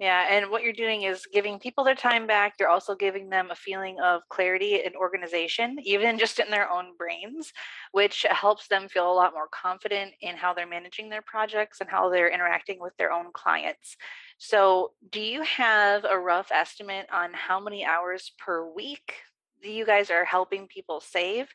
yeah, 0.00 0.26
and 0.28 0.50
what 0.50 0.64
you're 0.64 0.72
doing 0.72 1.02
is 1.02 1.24
giving 1.32 1.60
people 1.60 1.84
their 1.84 1.94
time 1.94 2.26
back. 2.26 2.54
You're 2.58 2.68
also 2.68 2.96
giving 2.96 3.30
them 3.30 3.50
a 3.52 3.54
feeling 3.54 4.00
of 4.00 4.22
clarity 4.28 4.82
and 4.84 4.96
organization, 4.96 5.76
even 5.84 6.18
just 6.18 6.40
in 6.40 6.50
their 6.50 6.68
own 6.68 6.96
brains, 6.98 7.52
which 7.92 8.26
helps 8.28 8.66
them 8.66 8.88
feel 8.88 9.10
a 9.10 9.14
lot 9.14 9.32
more 9.34 9.46
confident 9.54 10.12
in 10.20 10.36
how 10.36 10.52
they're 10.52 10.66
managing 10.66 11.10
their 11.10 11.22
projects 11.22 11.80
and 11.80 11.88
how 11.88 12.10
they're 12.10 12.28
interacting 12.32 12.80
with 12.80 12.96
their 12.96 13.12
own 13.12 13.26
clients. 13.32 13.96
So, 14.38 14.92
do 15.10 15.20
you 15.20 15.42
have 15.42 16.04
a 16.04 16.18
rough 16.18 16.50
estimate 16.50 17.06
on 17.12 17.30
how 17.32 17.60
many 17.60 17.84
hours 17.84 18.32
per 18.38 18.68
week 18.74 19.14
you 19.62 19.86
guys 19.86 20.10
are 20.10 20.24
helping 20.24 20.66
people 20.66 21.00
save? 21.00 21.48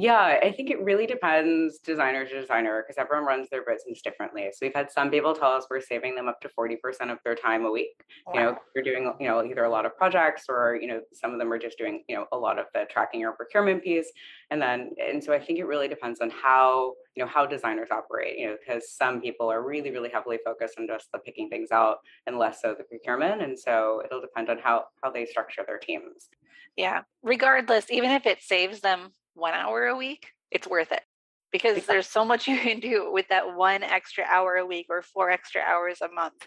Yeah, 0.00 0.38
I 0.40 0.52
think 0.52 0.70
it 0.70 0.80
really 0.80 1.06
depends 1.06 1.80
designer 1.80 2.24
to 2.24 2.40
designer 2.40 2.84
because 2.86 3.02
everyone 3.02 3.26
runs 3.26 3.48
their 3.50 3.64
business 3.64 4.00
differently. 4.00 4.48
So 4.52 4.58
we've 4.62 4.72
had 4.72 4.92
some 4.92 5.10
people 5.10 5.34
tell 5.34 5.50
us 5.50 5.66
we're 5.68 5.80
saving 5.80 6.14
them 6.14 6.28
up 6.28 6.40
to 6.42 6.48
40% 6.56 6.76
of 7.10 7.18
their 7.24 7.34
time 7.34 7.64
a 7.64 7.70
week. 7.72 8.04
Wow. 8.28 8.32
You 8.32 8.40
know, 8.40 8.58
you're 8.76 8.84
doing, 8.84 9.12
you 9.18 9.26
know, 9.26 9.44
either 9.44 9.64
a 9.64 9.68
lot 9.68 9.86
of 9.86 9.96
projects 9.96 10.44
or, 10.48 10.78
you 10.80 10.86
know, 10.86 11.00
some 11.12 11.32
of 11.32 11.40
them 11.40 11.52
are 11.52 11.58
just 11.58 11.78
doing, 11.78 12.04
you 12.08 12.14
know, 12.14 12.26
a 12.30 12.36
lot 12.38 12.60
of 12.60 12.66
the 12.74 12.84
tracking 12.88 13.24
or 13.24 13.32
procurement 13.32 13.82
piece. 13.82 14.08
And 14.52 14.62
then, 14.62 14.92
and 15.04 15.22
so 15.22 15.32
I 15.32 15.40
think 15.40 15.58
it 15.58 15.64
really 15.64 15.88
depends 15.88 16.20
on 16.20 16.30
how, 16.30 16.94
you 17.16 17.24
know, 17.24 17.28
how 17.28 17.44
designers 17.44 17.88
operate, 17.90 18.38
you 18.38 18.46
know, 18.46 18.56
because 18.64 18.92
some 18.92 19.20
people 19.20 19.50
are 19.50 19.66
really, 19.66 19.90
really 19.90 20.10
heavily 20.10 20.38
focused 20.44 20.78
on 20.78 20.86
just 20.86 21.10
the 21.12 21.18
picking 21.18 21.48
things 21.48 21.72
out 21.72 21.96
and 22.28 22.38
less 22.38 22.62
so 22.62 22.72
the 22.72 22.84
procurement. 22.84 23.42
And 23.42 23.58
so 23.58 24.00
it'll 24.04 24.20
depend 24.20 24.48
on 24.48 24.58
how 24.58 24.84
how 25.02 25.10
they 25.10 25.26
structure 25.26 25.64
their 25.66 25.78
teams. 25.78 26.28
Yeah. 26.76 27.02
Regardless, 27.24 27.90
even 27.90 28.12
if 28.12 28.26
it 28.26 28.42
saves 28.42 28.80
them 28.80 29.14
one 29.38 29.54
hour 29.54 29.86
a 29.86 29.96
week, 29.96 30.28
it's 30.50 30.66
worth 30.66 30.92
it 30.92 31.02
because 31.52 31.86
there's 31.86 32.08
so 32.08 32.24
much 32.24 32.46
you 32.48 32.58
can 32.58 32.80
do 32.80 33.10
with 33.12 33.28
that 33.28 33.56
one 33.56 33.82
extra 33.82 34.24
hour 34.24 34.56
a 34.56 34.66
week 34.66 34.86
or 34.90 35.02
four 35.02 35.30
extra 35.30 35.60
hours 35.62 36.00
a 36.00 36.08
month. 36.12 36.46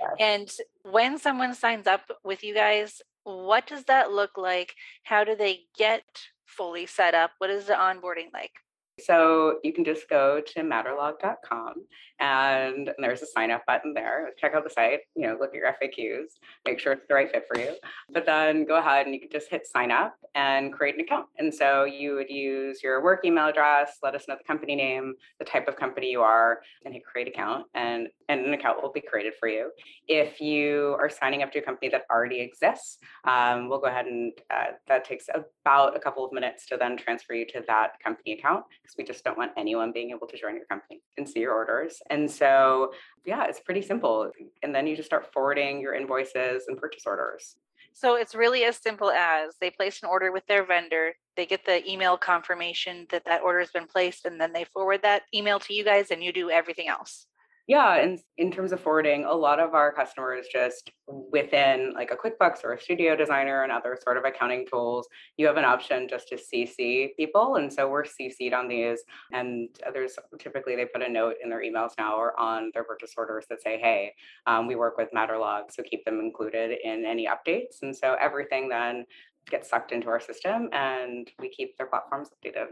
Yes. 0.00 0.10
And 0.20 0.92
when 0.92 1.18
someone 1.18 1.54
signs 1.54 1.86
up 1.86 2.02
with 2.22 2.44
you 2.44 2.54
guys, 2.54 3.00
what 3.24 3.66
does 3.66 3.84
that 3.84 4.12
look 4.12 4.36
like? 4.36 4.74
How 5.04 5.24
do 5.24 5.34
they 5.34 5.60
get 5.76 6.04
fully 6.44 6.86
set 6.86 7.14
up? 7.14 7.32
What 7.38 7.50
is 7.50 7.66
the 7.66 7.72
onboarding 7.72 8.32
like? 8.32 8.52
So 8.98 9.58
you 9.62 9.74
can 9.74 9.84
just 9.84 10.08
go 10.08 10.40
to 10.40 10.60
materlog.com 10.60 11.74
and 12.18 12.90
there's 12.98 13.20
a 13.20 13.26
sign 13.26 13.50
up 13.50 13.66
button 13.66 13.92
there. 13.92 14.30
Check 14.38 14.54
out 14.54 14.64
the 14.64 14.70
site, 14.70 15.00
you 15.14 15.26
know, 15.26 15.36
look 15.38 15.50
at 15.50 15.54
your 15.54 15.74
FAQs, 15.82 16.28
make 16.64 16.80
sure 16.80 16.94
it's 16.94 17.06
the 17.06 17.14
right 17.14 17.30
fit 17.30 17.44
for 17.46 17.60
you. 17.60 17.74
But 18.10 18.24
then 18.24 18.64
go 18.64 18.78
ahead 18.78 19.04
and 19.04 19.14
you 19.14 19.20
can 19.20 19.30
just 19.30 19.50
hit 19.50 19.66
sign 19.66 19.90
up 19.90 20.14
and 20.34 20.72
create 20.72 20.94
an 20.94 21.02
account. 21.02 21.26
And 21.38 21.52
so 21.52 21.84
you 21.84 22.14
would 22.14 22.30
use 22.30 22.82
your 22.82 23.02
work 23.02 23.20
email 23.24 23.46
address, 23.46 23.98
let 24.02 24.14
us 24.14 24.24
know 24.28 24.36
the 24.36 24.44
company 24.44 24.74
name, 24.74 25.14
the 25.38 25.44
type 25.44 25.68
of 25.68 25.76
company 25.76 26.10
you 26.10 26.22
are, 26.22 26.60
and 26.84 26.94
hit 26.94 27.04
create 27.04 27.28
account 27.28 27.66
and, 27.74 28.08
and 28.30 28.46
an 28.46 28.54
account 28.54 28.82
will 28.82 28.92
be 28.92 29.02
created 29.02 29.34
for 29.38 29.48
you. 29.48 29.70
If 30.08 30.40
you 30.40 30.96
are 30.98 31.10
signing 31.10 31.42
up 31.42 31.52
to 31.52 31.58
a 31.58 31.62
company 31.62 31.90
that 31.90 32.04
already 32.10 32.40
exists, 32.40 32.96
um, 33.24 33.68
we'll 33.68 33.80
go 33.80 33.88
ahead 33.88 34.06
and 34.06 34.32
uh, 34.50 34.72
that 34.88 35.04
takes 35.04 35.26
about 35.64 35.94
a 35.94 36.00
couple 36.00 36.24
of 36.24 36.32
minutes 36.32 36.64
to 36.66 36.78
then 36.78 36.96
transfer 36.96 37.34
you 37.34 37.44
to 37.48 37.62
that 37.66 38.00
company 38.02 38.32
account 38.32 38.64
because 38.86 38.96
we 38.96 39.04
just 39.04 39.24
don't 39.24 39.36
want 39.36 39.50
anyone 39.56 39.90
being 39.90 40.10
able 40.10 40.28
to 40.28 40.38
join 40.38 40.54
your 40.54 40.66
company 40.66 41.02
and 41.18 41.28
see 41.28 41.40
your 41.40 41.54
orders. 41.54 42.00
And 42.08 42.30
so, 42.30 42.92
yeah, 43.24 43.44
it's 43.46 43.58
pretty 43.58 43.82
simple. 43.82 44.30
And 44.62 44.72
then 44.74 44.86
you 44.86 44.94
just 44.94 45.08
start 45.08 45.32
forwarding 45.32 45.80
your 45.80 45.94
invoices 45.94 46.64
and 46.68 46.78
purchase 46.78 47.02
orders. 47.04 47.56
So 47.92 48.14
it's 48.16 48.34
really 48.34 48.64
as 48.64 48.76
simple 48.76 49.10
as 49.10 49.56
they 49.60 49.70
place 49.70 50.02
an 50.02 50.08
order 50.08 50.30
with 50.30 50.46
their 50.46 50.64
vendor, 50.64 51.14
they 51.34 51.46
get 51.46 51.64
the 51.64 51.88
email 51.90 52.16
confirmation 52.16 53.06
that 53.10 53.24
that 53.24 53.42
order 53.42 53.58
has 53.58 53.70
been 53.70 53.86
placed, 53.86 54.26
and 54.26 54.40
then 54.40 54.52
they 54.52 54.64
forward 54.64 55.00
that 55.02 55.22
email 55.34 55.58
to 55.60 55.74
you 55.74 55.82
guys, 55.82 56.10
and 56.10 56.22
you 56.22 56.32
do 56.32 56.50
everything 56.50 56.88
else. 56.88 57.26
Yeah, 57.68 57.96
and 57.96 58.20
in 58.38 58.52
terms 58.52 58.70
of 58.70 58.80
forwarding, 58.80 59.24
a 59.24 59.34
lot 59.34 59.58
of 59.58 59.74
our 59.74 59.92
customers 59.92 60.46
just 60.52 60.92
within 61.08 61.94
like 61.94 62.12
a 62.12 62.16
QuickBooks 62.16 62.62
or 62.62 62.74
a 62.74 62.80
Studio 62.80 63.16
Designer 63.16 63.64
and 63.64 63.72
other 63.72 63.98
sort 64.00 64.16
of 64.16 64.24
accounting 64.24 64.66
tools, 64.70 65.08
you 65.36 65.48
have 65.48 65.56
an 65.56 65.64
option 65.64 66.06
just 66.08 66.28
to 66.28 66.36
CC 66.36 67.16
people. 67.16 67.56
And 67.56 67.72
so 67.72 67.88
we're 67.88 68.04
CC'd 68.04 68.52
on 68.52 68.68
these. 68.68 69.00
And 69.32 69.68
there's 69.92 70.16
typically 70.38 70.76
they 70.76 70.84
put 70.84 71.02
a 71.02 71.08
note 71.08 71.34
in 71.42 71.50
their 71.50 71.62
emails 71.62 71.90
now 71.98 72.16
or 72.16 72.38
on 72.38 72.70
their 72.72 72.84
purchase 72.84 73.14
orders 73.16 73.46
that 73.50 73.60
say, 73.62 73.80
hey, 73.80 74.12
um, 74.46 74.68
we 74.68 74.76
work 74.76 74.96
with 74.96 75.08
MaterLog, 75.12 75.72
so 75.72 75.82
keep 75.82 76.04
them 76.04 76.20
included 76.20 76.78
in 76.84 77.04
any 77.04 77.26
updates. 77.26 77.82
And 77.82 77.96
so 77.96 78.16
everything 78.20 78.68
then 78.68 79.06
gets 79.50 79.68
sucked 79.68 79.90
into 79.90 80.08
our 80.08 80.20
system 80.20 80.68
and 80.72 81.28
we 81.40 81.48
keep 81.48 81.76
their 81.78 81.86
platforms 81.88 82.28
updated. 82.30 82.66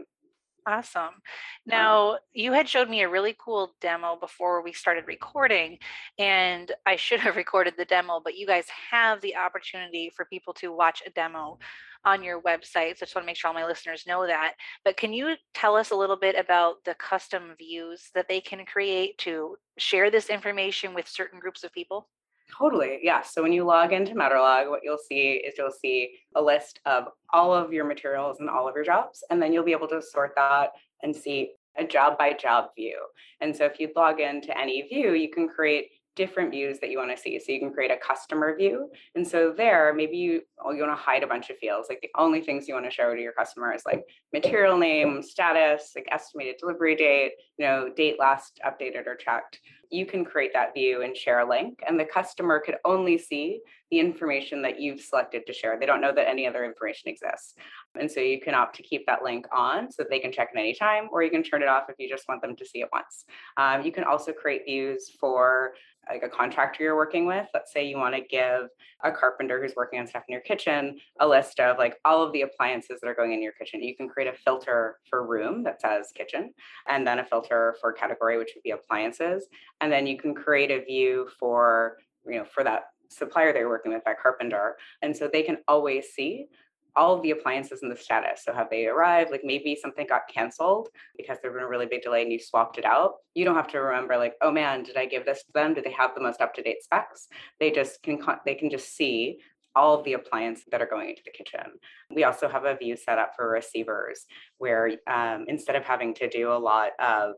Awesome. 0.67 1.21
Now, 1.67 2.17
you 2.33 2.51
had 2.53 2.67
showed 2.67 2.89
me 2.89 3.03
a 3.03 3.09
really 3.09 3.35
cool 3.37 3.75
demo 3.81 4.15
before 4.19 4.63
we 4.63 4.73
started 4.73 5.05
recording, 5.05 5.77
and 6.17 6.71
I 6.87 6.95
should 6.95 7.19
have 7.21 7.35
recorded 7.35 7.75
the 7.77 7.85
demo, 7.85 8.19
but 8.23 8.35
you 8.35 8.47
guys 8.47 8.65
have 8.91 9.21
the 9.21 9.35
opportunity 9.35 10.11
for 10.15 10.25
people 10.25 10.53
to 10.55 10.73
watch 10.73 11.03
a 11.05 11.11
demo 11.11 11.59
on 12.03 12.23
your 12.23 12.41
website. 12.41 12.97
So 12.97 13.03
I 13.03 13.05
just 13.05 13.15
want 13.15 13.23
to 13.23 13.27
make 13.27 13.37
sure 13.37 13.47
all 13.49 13.53
my 13.53 13.65
listeners 13.65 14.05
know 14.07 14.25
that. 14.25 14.53
But 14.83 14.97
can 14.97 15.13
you 15.13 15.35
tell 15.53 15.75
us 15.75 15.91
a 15.91 15.95
little 15.95 16.17
bit 16.17 16.35
about 16.35 16.83
the 16.83 16.95
custom 16.95 17.53
views 17.57 18.09
that 18.15 18.27
they 18.27 18.41
can 18.41 18.65
create 18.65 19.17
to 19.19 19.57
share 19.77 20.09
this 20.09 20.29
information 20.29 20.93
with 20.95 21.07
certain 21.07 21.39
groups 21.39 21.63
of 21.63 21.71
people? 21.73 22.07
Totally. 22.51 22.99
Yeah. 23.01 23.21
So 23.21 23.41
when 23.41 23.53
you 23.53 23.63
log 23.63 23.91
into 23.91 24.13
MaterLog, 24.13 24.69
what 24.69 24.81
you'll 24.83 24.97
see 24.97 25.41
is 25.45 25.55
you'll 25.57 25.71
see 25.71 26.11
a 26.35 26.41
list 26.41 26.79
of 26.85 27.05
all 27.33 27.53
of 27.53 27.73
your 27.73 27.85
materials 27.85 28.39
and 28.39 28.49
all 28.49 28.67
of 28.67 28.75
your 28.75 28.85
jobs. 28.85 29.23
And 29.29 29.41
then 29.41 29.51
you'll 29.51 29.63
be 29.63 29.71
able 29.71 29.87
to 29.89 30.01
sort 30.01 30.33
that 30.35 30.71
and 31.01 31.15
see 31.15 31.53
a 31.77 31.85
job 31.85 32.17
by 32.17 32.33
job 32.33 32.69
view. 32.75 32.97
And 33.41 33.55
so 33.55 33.65
if 33.65 33.79
you 33.79 33.91
log 33.95 34.19
into 34.19 34.57
any 34.57 34.83
view, 34.83 35.13
you 35.13 35.29
can 35.29 35.49
create 35.49 35.89
different 36.15 36.49
views 36.49 36.79
that 36.79 36.89
you 36.89 36.97
want 36.97 37.15
to 37.15 37.21
see. 37.21 37.37
So 37.39 37.51
you 37.51 37.59
can 37.59 37.73
create 37.73 37.91
a 37.91 37.97
customer 37.97 38.55
view. 38.55 38.89
And 39.15 39.27
so 39.27 39.53
there, 39.55 39.93
maybe 39.93 40.17
you 40.17 40.41
oh, 40.63 40.71
you 40.71 40.81
want 40.81 40.97
to 40.97 41.03
hide 41.03 41.23
a 41.23 41.27
bunch 41.27 41.49
of 41.49 41.57
fields. 41.57 41.87
Like 41.89 41.99
the 42.01 42.09
only 42.17 42.41
things 42.41 42.67
you 42.67 42.73
want 42.73 42.85
to 42.85 42.91
show 42.91 43.13
to 43.13 43.21
your 43.21 43.33
customer 43.33 43.73
is 43.73 43.83
like 43.85 44.03
material 44.31 44.77
name, 44.77 45.21
status, 45.21 45.91
like 45.95 46.07
estimated 46.11 46.55
delivery 46.59 46.95
date, 46.95 47.33
you 47.57 47.65
know, 47.65 47.89
date 47.93 48.15
last 48.17 48.59
updated 48.65 49.07
or 49.07 49.15
checked 49.15 49.59
you 49.95 50.05
can 50.05 50.25
create 50.25 50.51
that 50.53 50.73
view 50.73 51.01
and 51.03 51.15
share 51.15 51.39
a 51.39 51.49
link, 51.49 51.79
and 51.87 51.99
the 51.99 52.05
customer 52.05 52.59
could 52.59 52.75
only 52.83 53.17
see 53.17 53.61
the 53.91 53.99
information 53.99 54.61
that 54.63 54.79
you've 54.79 54.99
selected 54.99 55.45
to 55.45 55.53
share. 55.53 55.79
They 55.79 55.85
don't 55.85 56.01
know 56.01 56.13
that 56.13 56.27
any 56.27 56.45
other 56.47 56.65
information 56.65 57.09
exists. 57.09 57.53
And 57.99 58.11
so 58.11 58.19
you 58.19 58.41
can 58.41 58.55
opt 58.55 58.75
to 58.77 58.83
keep 58.83 59.05
that 59.05 59.23
link 59.23 59.45
on 59.51 59.91
so 59.91 60.03
that 60.03 60.09
they 60.09 60.19
can 60.19 60.31
check 60.31 60.49
it 60.53 60.59
anytime, 60.59 61.07
or 61.11 61.23
you 61.23 61.29
can 61.29 61.43
turn 61.43 61.61
it 61.61 61.69
off 61.69 61.83
if 61.89 61.95
you 61.99 62.09
just 62.09 62.27
want 62.27 62.41
them 62.41 62.55
to 62.55 62.65
see 62.65 62.81
it 62.81 62.89
once. 62.91 63.25
Um, 63.57 63.83
you 63.83 63.91
can 63.91 64.03
also 64.03 64.31
create 64.31 64.63
views 64.65 65.11
for 65.19 65.73
like 66.09 66.23
a 66.23 66.29
contractor 66.29 66.83
you're 66.83 66.95
working 66.95 67.25
with. 67.25 67.47
Let's 67.53 67.71
say 67.71 67.87
you 67.87 67.97
want 67.97 68.15
to 68.15 68.21
give 68.21 68.69
a 69.03 69.11
carpenter 69.11 69.61
who's 69.61 69.75
working 69.75 69.99
on 69.99 70.07
stuff 70.07 70.23
in 70.27 70.33
your 70.33 70.41
kitchen 70.41 70.97
a 71.19 71.27
list 71.27 71.59
of 71.59 71.77
like 71.77 71.97
all 72.05 72.23
of 72.23 72.31
the 72.33 72.41
appliances 72.41 72.99
that 73.01 73.07
are 73.07 73.15
going 73.15 73.33
in 73.33 73.41
your 73.41 73.53
kitchen. 73.53 73.83
You 73.83 73.95
can 73.95 74.09
create 74.09 74.33
a 74.33 74.37
filter 74.37 74.97
for 75.09 75.25
room 75.25 75.63
that 75.63 75.81
says 75.81 76.11
kitchen, 76.15 76.53
and 76.87 77.05
then 77.05 77.19
a 77.19 77.25
filter 77.25 77.75
for 77.81 77.93
category, 77.93 78.37
which 78.37 78.51
would 78.55 78.63
be 78.63 78.71
appliances. 78.71 79.47
And 79.81 79.91
then 79.91 80.07
you 80.07 80.17
can 80.17 80.33
create 80.33 80.71
a 80.71 80.83
view 80.83 81.29
for, 81.39 81.97
you 82.25 82.37
know, 82.37 82.45
for 82.45 82.63
that 82.63 82.85
supplier 83.09 83.53
they're 83.53 83.69
working 83.69 83.93
with, 83.93 84.03
that 84.05 84.21
carpenter. 84.21 84.77
And 85.01 85.15
so 85.15 85.29
they 85.31 85.43
can 85.43 85.57
always 85.67 86.07
see 86.13 86.47
all 86.95 87.15
of 87.15 87.21
the 87.21 87.31
appliances 87.31 87.81
in 87.83 87.89
the 87.89 87.95
status. 87.95 88.41
So 88.43 88.53
have 88.53 88.69
they 88.69 88.87
arrived? 88.87 89.31
Like 89.31 89.41
maybe 89.43 89.75
something 89.75 90.07
got 90.07 90.27
canceled 90.33 90.89
because 91.17 91.37
there's 91.41 91.53
been 91.53 91.63
a 91.63 91.67
really 91.67 91.85
big 91.85 92.01
delay 92.01 92.21
and 92.23 92.31
you 92.31 92.39
swapped 92.39 92.77
it 92.77 92.85
out. 92.85 93.15
You 93.33 93.45
don't 93.45 93.55
have 93.55 93.67
to 93.69 93.79
remember 93.79 94.17
like, 94.17 94.35
oh 94.41 94.51
man, 94.51 94.83
did 94.83 94.97
I 94.97 95.05
give 95.05 95.25
this 95.25 95.43
to 95.43 95.51
them? 95.53 95.73
Do 95.73 95.81
they 95.81 95.91
have 95.91 96.15
the 96.15 96.21
most 96.21 96.41
up-to-date 96.41 96.83
specs? 96.83 97.27
They 97.59 97.71
just 97.71 98.01
can 98.03 98.19
they 98.45 98.55
can 98.55 98.69
just 98.69 98.95
see 98.95 99.39
all 99.75 99.97
of 99.97 100.05
the 100.05 100.13
appliances 100.13 100.63
that 100.71 100.81
are 100.81 100.87
going 100.87 101.09
into 101.09 101.21
the 101.25 101.31
kitchen. 101.31 101.73
We 102.13 102.23
also 102.23 102.47
have 102.47 102.63
a 102.63 102.75
view 102.75 102.95
set 102.95 103.17
up 103.17 103.33
for 103.35 103.49
receivers 103.49 104.25
where 104.57 104.91
um, 105.07 105.45
instead 105.47 105.75
of 105.75 105.83
having 105.83 106.13
to 106.15 106.29
do 106.29 106.51
a 106.51 106.57
lot 106.57 106.91
of 106.97 107.33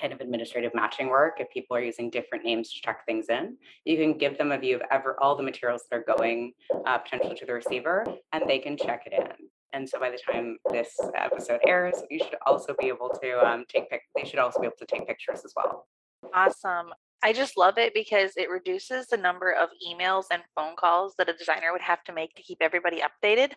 kind 0.00 0.12
of 0.12 0.20
administrative 0.20 0.74
matching 0.74 1.08
work 1.08 1.36
if 1.38 1.50
people 1.50 1.76
are 1.76 1.82
using 1.82 2.10
different 2.10 2.44
names 2.44 2.72
to 2.72 2.80
check 2.80 3.04
things 3.06 3.26
in 3.28 3.56
you 3.84 3.96
can 3.96 4.16
give 4.16 4.36
them 4.38 4.52
a 4.52 4.58
view 4.58 4.76
of 4.76 4.82
ever 4.90 5.16
all 5.22 5.36
the 5.36 5.42
materials 5.42 5.82
that 5.90 5.96
are 5.96 6.16
going 6.16 6.52
uh, 6.86 6.98
potentially 6.98 7.34
to 7.34 7.46
the 7.46 7.52
receiver 7.52 8.04
and 8.32 8.44
they 8.48 8.58
can 8.58 8.76
check 8.76 9.02
it 9.06 9.12
in. 9.12 9.48
And 9.72 9.88
so 9.88 9.98
by 9.98 10.10
the 10.10 10.18
time 10.30 10.58
this 10.70 10.94
episode 11.16 11.60
airs 11.66 12.02
you 12.10 12.18
should 12.18 12.36
also 12.46 12.74
be 12.80 12.88
able 12.88 13.10
to 13.22 13.46
um, 13.46 13.64
take 13.68 13.90
pic- 13.90 14.02
they 14.16 14.24
should 14.24 14.38
also 14.38 14.60
be 14.60 14.66
able 14.66 14.76
to 14.78 14.86
take 14.86 15.06
pictures 15.06 15.42
as 15.44 15.52
well. 15.56 15.86
Awesome. 16.32 16.92
I 17.22 17.32
just 17.32 17.56
love 17.56 17.78
it 17.78 17.94
because 17.94 18.32
it 18.36 18.50
reduces 18.50 19.06
the 19.06 19.16
number 19.16 19.50
of 19.50 19.70
emails 19.88 20.24
and 20.30 20.42
phone 20.54 20.76
calls 20.76 21.14
that 21.16 21.28
a 21.28 21.32
designer 21.32 21.72
would 21.72 21.80
have 21.80 22.04
to 22.04 22.12
make 22.12 22.34
to 22.34 22.42
keep 22.42 22.58
everybody 22.60 23.00
updated. 23.00 23.52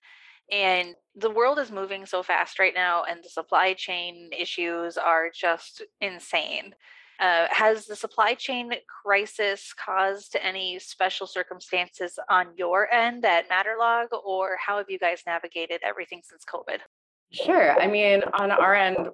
And 0.52 0.96
the 1.16 1.30
world 1.30 1.60
is 1.60 1.72
moving 1.72 2.06
so 2.06 2.24
fast 2.24 2.60
right 2.60 2.74
now, 2.74 3.04
and 3.04 3.24
the 3.24 3.30
supply 3.30 3.74
chain 3.74 4.30
issues 4.38 4.98
are 4.98 5.30
just 5.30 5.84
insane. 6.00 6.74
Uh, 7.20 7.48
has 7.50 7.86
the 7.86 7.96
supply 7.96 8.36
chain 8.36 8.72
crisis 9.04 9.74
caused 9.74 10.38
any 10.40 10.78
special 10.78 11.26
circumstances 11.26 12.20
on 12.30 12.48
your 12.56 12.92
end 12.94 13.26
at 13.26 13.50
MaterLog, 13.50 14.08
or 14.24 14.58
how 14.64 14.78
have 14.78 14.90
you 14.90 15.00
guys 15.00 15.24
navigated 15.26 15.82
everything 15.84 16.22
since 16.24 16.46
COVID? 16.46 16.78
Sure. 17.32 17.80
I 17.82 17.88
mean, 17.88 18.22
on 18.34 18.52
our 18.52 18.76
end, 18.76 19.10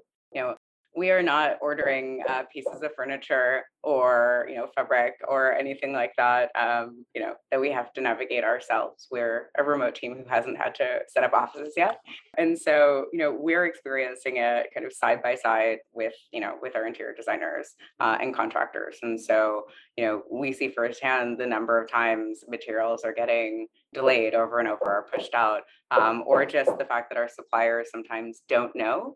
we 0.95 1.09
are 1.11 1.23
not 1.23 1.57
ordering 1.61 2.23
uh, 2.27 2.43
pieces 2.51 2.81
of 2.81 2.91
furniture 2.95 3.63
or 3.81 4.45
you 4.49 4.55
know 4.55 4.67
fabric 4.75 5.15
or 5.27 5.53
anything 5.53 5.91
like 5.91 6.13
that 6.17 6.49
um, 6.55 7.05
you 7.13 7.21
know 7.21 7.33
that 7.51 7.59
we 7.59 7.71
have 7.71 7.91
to 7.93 8.01
navigate 8.01 8.43
ourselves. 8.43 9.07
We're 9.11 9.49
a 9.57 9.63
remote 9.63 9.95
team 9.95 10.15
who 10.15 10.23
hasn't 10.29 10.57
had 10.57 10.75
to 10.75 10.99
set 11.09 11.23
up 11.23 11.33
offices 11.33 11.73
yet. 11.75 11.99
And 12.37 12.57
so 12.57 13.05
you 13.11 13.19
know 13.19 13.35
we're 13.37 13.65
experiencing 13.65 14.37
it 14.37 14.67
kind 14.73 14.85
of 14.85 14.93
side 14.93 15.21
by 15.21 15.35
side 15.35 15.79
with 15.93 16.13
you 16.31 16.39
know 16.39 16.55
with 16.61 16.75
our 16.75 16.87
interior 16.87 17.13
designers 17.13 17.71
uh, 17.99 18.17
and 18.21 18.33
contractors. 18.33 18.97
And 19.01 19.19
so 19.19 19.63
you 19.97 20.05
know 20.05 20.23
we 20.31 20.53
see 20.53 20.69
firsthand 20.69 21.37
the 21.37 21.47
number 21.47 21.81
of 21.81 21.89
times 21.89 22.43
materials 22.47 23.03
are 23.03 23.13
getting 23.13 23.67
delayed 23.93 24.33
over 24.33 24.59
and 24.59 24.67
over 24.67 24.85
or 24.85 25.07
pushed 25.13 25.33
out 25.33 25.61
um, 25.91 26.23
or 26.25 26.45
just 26.45 26.77
the 26.77 26.85
fact 26.85 27.09
that 27.09 27.17
our 27.17 27.29
suppliers 27.29 27.89
sometimes 27.91 28.41
don't 28.47 28.75
know 28.75 29.15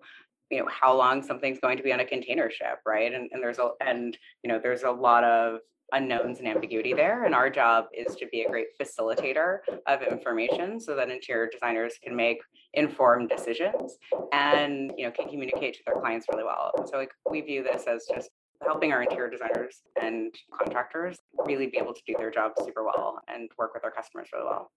you 0.50 0.60
know 0.60 0.68
how 0.70 0.96
long 0.96 1.22
something's 1.24 1.60
going 1.60 1.78
to 1.78 1.84
be 1.84 1.94
on 1.94 2.00
a 2.00 2.06
container 2.06 2.50
ship 2.50 2.80
right? 2.86 3.14
And, 3.14 3.30
and 3.32 3.42
there's 3.42 3.60
a 3.60 3.70
and 3.82 4.18
you 4.44 4.50
know 4.50 4.60
there's 4.62 4.84
a 4.84 4.92
lot 4.92 5.24
of 5.24 5.60
unknowns 5.94 6.40
and 6.40 6.48
ambiguity 6.48 6.94
there 6.94 7.24
and 7.24 7.34
our 7.34 7.50
job 7.50 7.86
is 7.94 8.14
to 8.16 8.28
be 8.28 8.42
a 8.42 8.50
great 8.50 8.68
facilitator 8.82 9.60
of 9.88 10.02
information 10.02 10.82
so 10.82 10.96
that 10.96 11.10
interior 11.10 11.50
designers 11.50 11.94
can 12.04 12.14
make 12.14 12.40
informed 12.74 13.30
decisions 13.30 13.98
and 14.34 14.92
you 14.98 15.06
know 15.06 15.12
can 15.12 15.30
communicate 15.30 15.74
to 15.76 15.80
their 15.86 15.96
clients 15.96 16.26
really 16.32 16.44
well. 16.44 16.72
So 16.92 16.98
like 16.98 17.12
we 17.30 17.42
view 17.42 17.64
this 17.64 17.86
as 17.88 18.06
just 18.14 18.30
helping 18.66 18.92
our 18.92 19.04
interior 19.04 19.30
designers 19.30 19.82
and 20.02 20.34
contractors 20.58 21.18
really 21.46 21.68
be 21.68 21.78
able 21.78 21.94
to 21.94 22.02
do 22.08 22.16
their 22.18 22.32
job 22.32 22.52
super 22.64 22.84
well 22.84 23.22
and 23.28 23.50
work 23.58 23.74
with 23.74 23.84
our 23.84 23.92
customers 23.92 24.28
really 24.34 24.46
well 24.46 24.72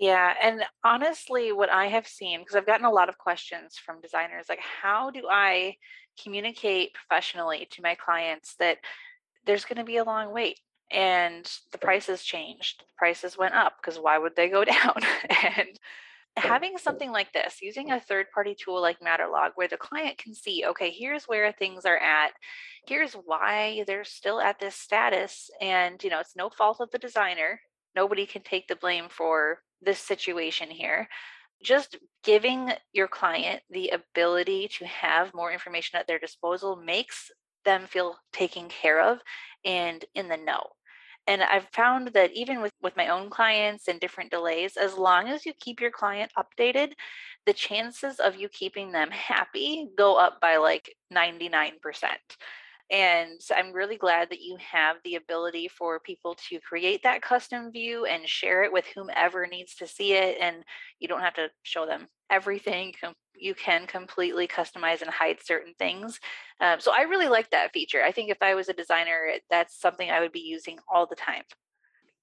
yeah, 0.00 0.32
and 0.42 0.64
honestly, 0.82 1.52
what 1.52 1.70
I 1.70 1.88
have 1.88 2.08
seen, 2.08 2.40
because 2.40 2.56
I've 2.56 2.64
gotten 2.64 2.86
a 2.86 2.90
lot 2.90 3.10
of 3.10 3.18
questions 3.18 3.76
from 3.76 4.00
designers, 4.00 4.46
like 4.48 4.60
how 4.82 5.10
do 5.10 5.24
I 5.30 5.76
communicate 6.22 6.94
professionally 6.94 7.68
to 7.72 7.82
my 7.82 7.94
clients 7.96 8.54
that 8.58 8.78
there's 9.44 9.66
going 9.66 9.76
to 9.76 9.84
be 9.84 9.98
a 9.98 10.04
long 10.04 10.32
wait 10.32 10.58
and 10.90 11.48
the 11.72 11.78
prices 11.78 12.22
changed, 12.22 12.80
the 12.80 12.94
prices 12.96 13.36
went 13.36 13.54
up, 13.54 13.74
because 13.76 14.00
why 14.00 14.16
would 14.16 14.34
they 14.36 14.48
go 14.48 14.64
down? 14.82 14.94
and 15.28 15.78
having 16.38 16.78
something 16.78 17.12
like 17.12 17.34
this, 17.34 17.58
using 17.60 17.90
a 17.90 18.00
third 18.00 18.30
party 18.32 18.56
tool 18.58 18.80
like 18.80 19.00
MaterLog, 19.00 19.50
where 19.56 19.68
the 19.68 19.76
client 19.76 20.16
can 20.16 20.32
see, 20.32 20.64
okay, 20.66 20.90
here's 20.90 21.24
where 21.24 21.52
things 21.52 21.84
are 21.84 21.98
at, 21.98 22.30
here's 22.86 23.12
why 23.12 23.84
they're 23.86 24.04
still 24.04 24.40
at 24.40 24.58
this 24.58 24.76
status, 24.76 25.50
and 25.60 26.02
you 26.02 26.08
know, 26.08 26.20
it's 26.20 26.36
no 26.36 26.48
fault 26.48 26.78
of 26.80 26.90
the 26.90 26.98
designer. 26.98 27.60
Nobody 27.94 28.24
can 28.24 28.40
take 28.42 28.66
the 28.66 28.76
blame 28.76 29.08
for 29.10 29.58
this 29.82 29.98
situation 29.98 30.70
here 30.70 31.08
just 31.62 31.98
giving 32.24 32.72
your 32.92 33.08
client 33.08 33.62
the 33.70 33.90
ability 33.90 34.68
to 34.78 34.86
have 34.86 35.34
more 35.34 35.52
information 35.52 35.98
at 35.98 36.06
their 36.06 36.18
disposal 36.18 36.76
makes 36.76 37.30
them 37.64 37.86
feel 37.86 38.16
taken 38.32 38.68
care 38.68 39.00
of 39.00 39.18
and 39.64 40.04
in 40.14 40.28
the 40.28 40.36
know. 40.36 40.62
And 41.26 41.42
i've 41.42 41.68
found 41.72 42.08
that 42.14 42.32
even 42.32 42.62
with, 42.62 42.72
with 42.82 42.96
my 42.96 43.08
own 43.08 43.28
clients 43.28 43.88
and 43.88 44.00
different 44.00 44.30
delays 44.30 44.76
as 44.76 44.94
long 44.94 45.28
as 45.28 45.44
you 45.44 45.52
keep 45.60 45.80
your 45.80 45.90
client 45.90 46.32
updated 46.38 46.92
the 47.46 47.52
chances 47.52 48.20
of 48.20 48.36
you 48.36 48.48
keeping 48.48 48.90
them 48.90 49.10
happy 49.10 49.88
go 49.96 50.16
up 50.16 50.40
by 50.40 50.56
like 50.56 50.94
99% 51.12 51.74
and 52.90 53.40
I'm 53.56 53.72
really 53.72 53.96
glad 53.96 54.30
that 54.30 54.40
you 54.40 54.56
have 54.58 54.96
the 55.04 55.14
ability 55.14 55.68
for 55.68 56.00
people 56.00 56.36
to 56.48 56.58
create 56.60 57.02
that 57.04 57.22
custom 57.22 57.70
view 57.70 58.04
and 58.04 58.28
share 58.28 58.64
it 58.64 58.72
with 58.72 58.84
whomever 58.94 59.46
needs 59.46 59.76
to 59.76 59.86
see 59.86 60.14
it. 60.14 60.38
And 60.40 60.64
you 60.98 61.06
don't 61.06 61.20
have 61.20 61.34
to 61.34 61.50
show 61.62 61.86
them 61.86 62.08
everything. 62.30 62.92
You 63.34 63.54
can 63.54 63.86
completely 63.86 64.48
customize 64.48 65.02
and 65.02 65.10
hide 65.10 65.38
certain 65.42 65.74
things. 65.78 66.18
Um, 66.60 66.80
so 66.80 66.92
I 66.92 67.02
really 67.02 67.28
like 67.28 67.50
that 67.50 67.72
feature. 67.72 68.02
I 68.02 68.10
think 68.10 68.30
if 68.30 68.38
I 68.40 68.54
was 68.54 68.68
a 68.68 68.74
designer, 68.74 69.34
that's 69.48 69.80
something 69.80 70.10
I 70.10 70.20
would 70.20 70.32
be 70.32 70.40
using 70.40 70.78
all 70.92 71.06
the 71.06 71.16
time 71.16 71.44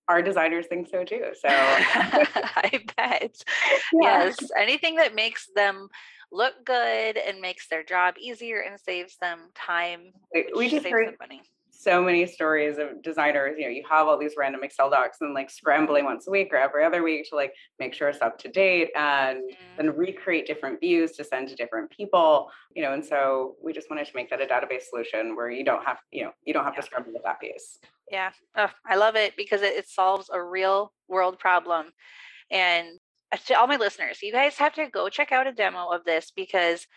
our 0.10 0.22
designers 0.22 0.68
think 0.68 0.88
so 0.88 1.04
too. 1.04 1.26
So 1.34 1.48
I 1.50 2.80
bet. 2.96 3.36
Yeah. 3.94 4.26
Yes. 4.26 4.38
Anything 4.58 4.96
that 4.96 5.16
makes 5.16 5.50
them 5.56 5.90
look 6.32 6.54
good 6.66 7.18
and 7.18 7.40
makes 7.40 7.68
their 7.68 7.84
job 7.84 8.16
easier 8.20 8.62
and 8.62 8.80
saves 8.80 9.18
them 9.22 9.50
time. 9.56 10.12
We 10.56 10.70
just 10.70 10.86
heard 10.86 11.16
money. 11.20 11.42
so 11.72 12.04
many 12.04 12.26
stories 12.26 12.78
of 12.78 13.02
designers. 13.02 13.56
You 13.58 13.66
know, 13.66 13.70
you 13.72 13.84
have 13.90 14.08
all 14.08 14.18
these 14.18 14.34
random 14.38 14.64
Excel 14.64 14.90
docs 14.90 15.18
and 15.22 15.34
like 15.34 15.50
scrambling 15.50 16.06
once 16.06 16.28
a 16.28 16.32
week 16.32 16.50
or 16.52 16.58
every 16.58 16.84
other 16.84 17.04
week 17.04 17.30
to 17.30 17.36
like 17.36 17.54
make 17.80 17.94
sure 17.94 18.10
it's 18.10 18.22
up 18.22 18.38
to 18.40 18.50
date 18.50 18.90
and 18.96 19.40
mm. 19.40 19.56
then 19.78 19.96
recreate 19.96 20.48
different 20.48 20.80
views 20.80 21.12
to 21.14 21.24
send 21.24 21.48
to 21.50 21.56
different 21.56 21.90
people. 21.92 22.50
You 22.76 22.84
know, 22.84 22.94
and 22.94 23.06
so 23.06 23.56
we 23.64 23.74
just 23.74 23.90
wanted 23.90 24.08
to 24.08 24.12
make 24.16 24.30
that 24.30 24.42
a 24.42 24.46
database 24.46 24.84
solution 24.90 25.36
where 25.36 25.50
you 25.50 25.64
don't 25.64 25.86
have, 25.86 26.00
you 26.12 26.24
know, 26.24 26.32
you 26.46 26.54
don't 26.54 26.64
have 26.64 26.74
yeah. 26.74 26.82
to 26.82 26.86
scramble 26.86 27.14
with 27.14 27.24
that 27.24 27.40
piece. 27.40 27.80
Yeah, 28.12 28.32
oh, 28.56 28.72
I 28.86 28.96
love 28.96 29.16
it 29.16 29.36
because 29.36 29.62
it, 29.62 29.74
it 29.74 29.88
solves 29.90 30.30
a 30.32 30.42
real 30.42 30.94
world 31.08 31.40
problem. 31.40 31.88
And 32.50 32.97
Uh, 33.32 33.38
to 33.46 33.54
all 33.54 33.68
my 33.68 33.76
listeners, 33.76 34.22
you 34.22 34.32
guys 34.32 34.58
have 34.58 34.74
to 34.74 34.90
go 34.90 35.10
check 35.10 35.32
out 35.32 35.48
a 35.48 35.52
demo 35.52 35.90
of 35.90 36.04
this 36.06 36.32
because 36.36 36.88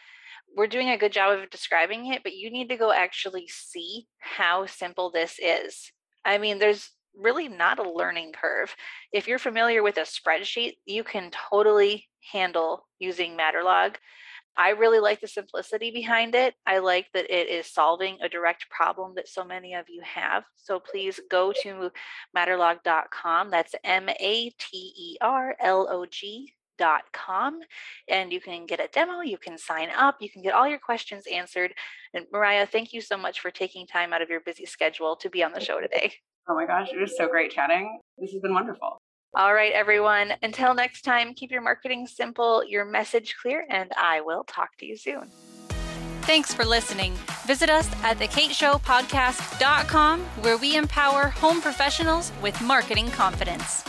we're 0.56 0.66
doing 0.66 0.90
a 0.90 0.98
good 0.98 1.12
job 1.12 1.38
of 1.38 1.50
describing 1.50 2.12
it, 2.12 2.22
but 2.22 2.34
you 2.34 2.50
need 2.50 2.68
to 2.68 2.76
go 2.76 2.92
actually 2.92 3.48
see 3.48 4.06
how 4.18 4.66
simple 4.66 5.10
this 5.10 5.38
is. 5.42 5.92
I 6.24 6.38
mean, 6.38 6.58
there's 6.58 6.90
really 7.16 7.48
not 7.48 7.78
a 7.78 7.90
learning 7.90 8.32
curve. 8.32 8.74
If 9.12 9.26
you're 9.26 9.38
familiar 9.38 9.82
with 9.82 9.96
a 9.96 10.02
spreadsheet, 10.02 10.74
you 10.86 11.04
can 11.04 11.30
totally 11.50 12.08
handle 12.32 12.86
using 12.98 13.36
MaterLog. 13.36 13.96
I 14.56 14.70
really 14.70 15.00
like 15.00 15.20
the 15.20 15.28
simplicity 15.28 15.90
behind 15.90 16.34
it. 16.34 16.54
I 16.66 16.78
like 16.78 17.06
that 17.14 17.30
it 17.34 17.48
is 17.48 17.66
solving 17.66 18.18
a 18.22 18.28
direct 18.28 18.68
problem 18.68 19.14
that 19.16 19.28
so 19.28 19.44
many 19.44 19.74
of 19.74 19.86
you 19.88 20.02
have. 20.04 20.44
So 20.56 20.80
please 20.80 21.18
go 21.30 21.52
to 21.62 21.90
materlog.com. 22.36 23.50
That's 23.50 23.74
M 23.84 24.08
A 24.08 24.50
T 24.50 24.92
E 24.96 25.16
R 25.20 25.56
L 25.60 25.88
O 25.90 26.04
com 27.12 27.60
and 28.08 28.32
you 28.32 28.40
can 28.40 28.66
get 28.66 28.80
a 28.80 28.88
demo 28.92 29.20
you 29.20 29.38
can 29.38 29.58
sign 29.58 29.88
up 29.96 30.16
you 30.20 30.30
can 30.30 30.42
get 30.42 30.54
all 30.54 30.66
your 30.66 30.78
questions 30.78 31.24
answered 31.30 31.72
and 32.14 32.26
mariah 32.32 32.66
thank 32.66 32.92
you 32.92 33.00
so 33.00 33.16
much 33.16 33.40
for 33.40 33.50
taking 33.50 33.86
time 33.86 34.12
out 34.12 34.22
of 34.22 34.30
your 34.30 34.40
busy 34.40 34.64
schedule 34.64 35.16
to 35.16 35.28
be 35.28 35.44
on 35.44 35.52
the 35.52 35.60
show 35.60 35.80
today 35.80 36.12
oh 36.48 36.54
my 36.54 36.66
gosh 36.66 36.88
it 36.92 36.98
was 36.98 37.16
so 37.16 37.28
great 37.28 37.50
chatting 37.50 38.00
this 38.18 38.32
has 38.32 38.40
been 38.40 38.54
wonderful 38.54 38.98
all 39.34 39.54
right 39.54 39.72
everyone 39.72 40.32
until 40.42 40.74
next 40.74 41.02
time 41.02 41.34
keep 41.34 41.50
your 41.50 41.62
marketing 41.62 42.06
simple 42.06 42.62
your 42.66 42.84
message 42.84 43.36
clear 43.40 43.64
and 43.70 43.90
i 43.96 44.20
will 44.20 44.44
talk 44.44 44.76
to 44.78 44.86
you 44.86 44.96
soon 44.96 45.30
Thanks 46.22 46.54
for 46.54 46.64
listening. 46.64 47.14
Visit 47.46 47.70
us 47.70 47.90
at 48.04 48.18
thekateshowpodcast.com 48.18 50.20
where 50.20 50.58
we 50.58 50.76
empower 50.76 51.28
home 51.28 51.60
professionals 51.60 52.30
with 52.40 52.60
marketing 52.60 53.10
confidence. 53.10 53.82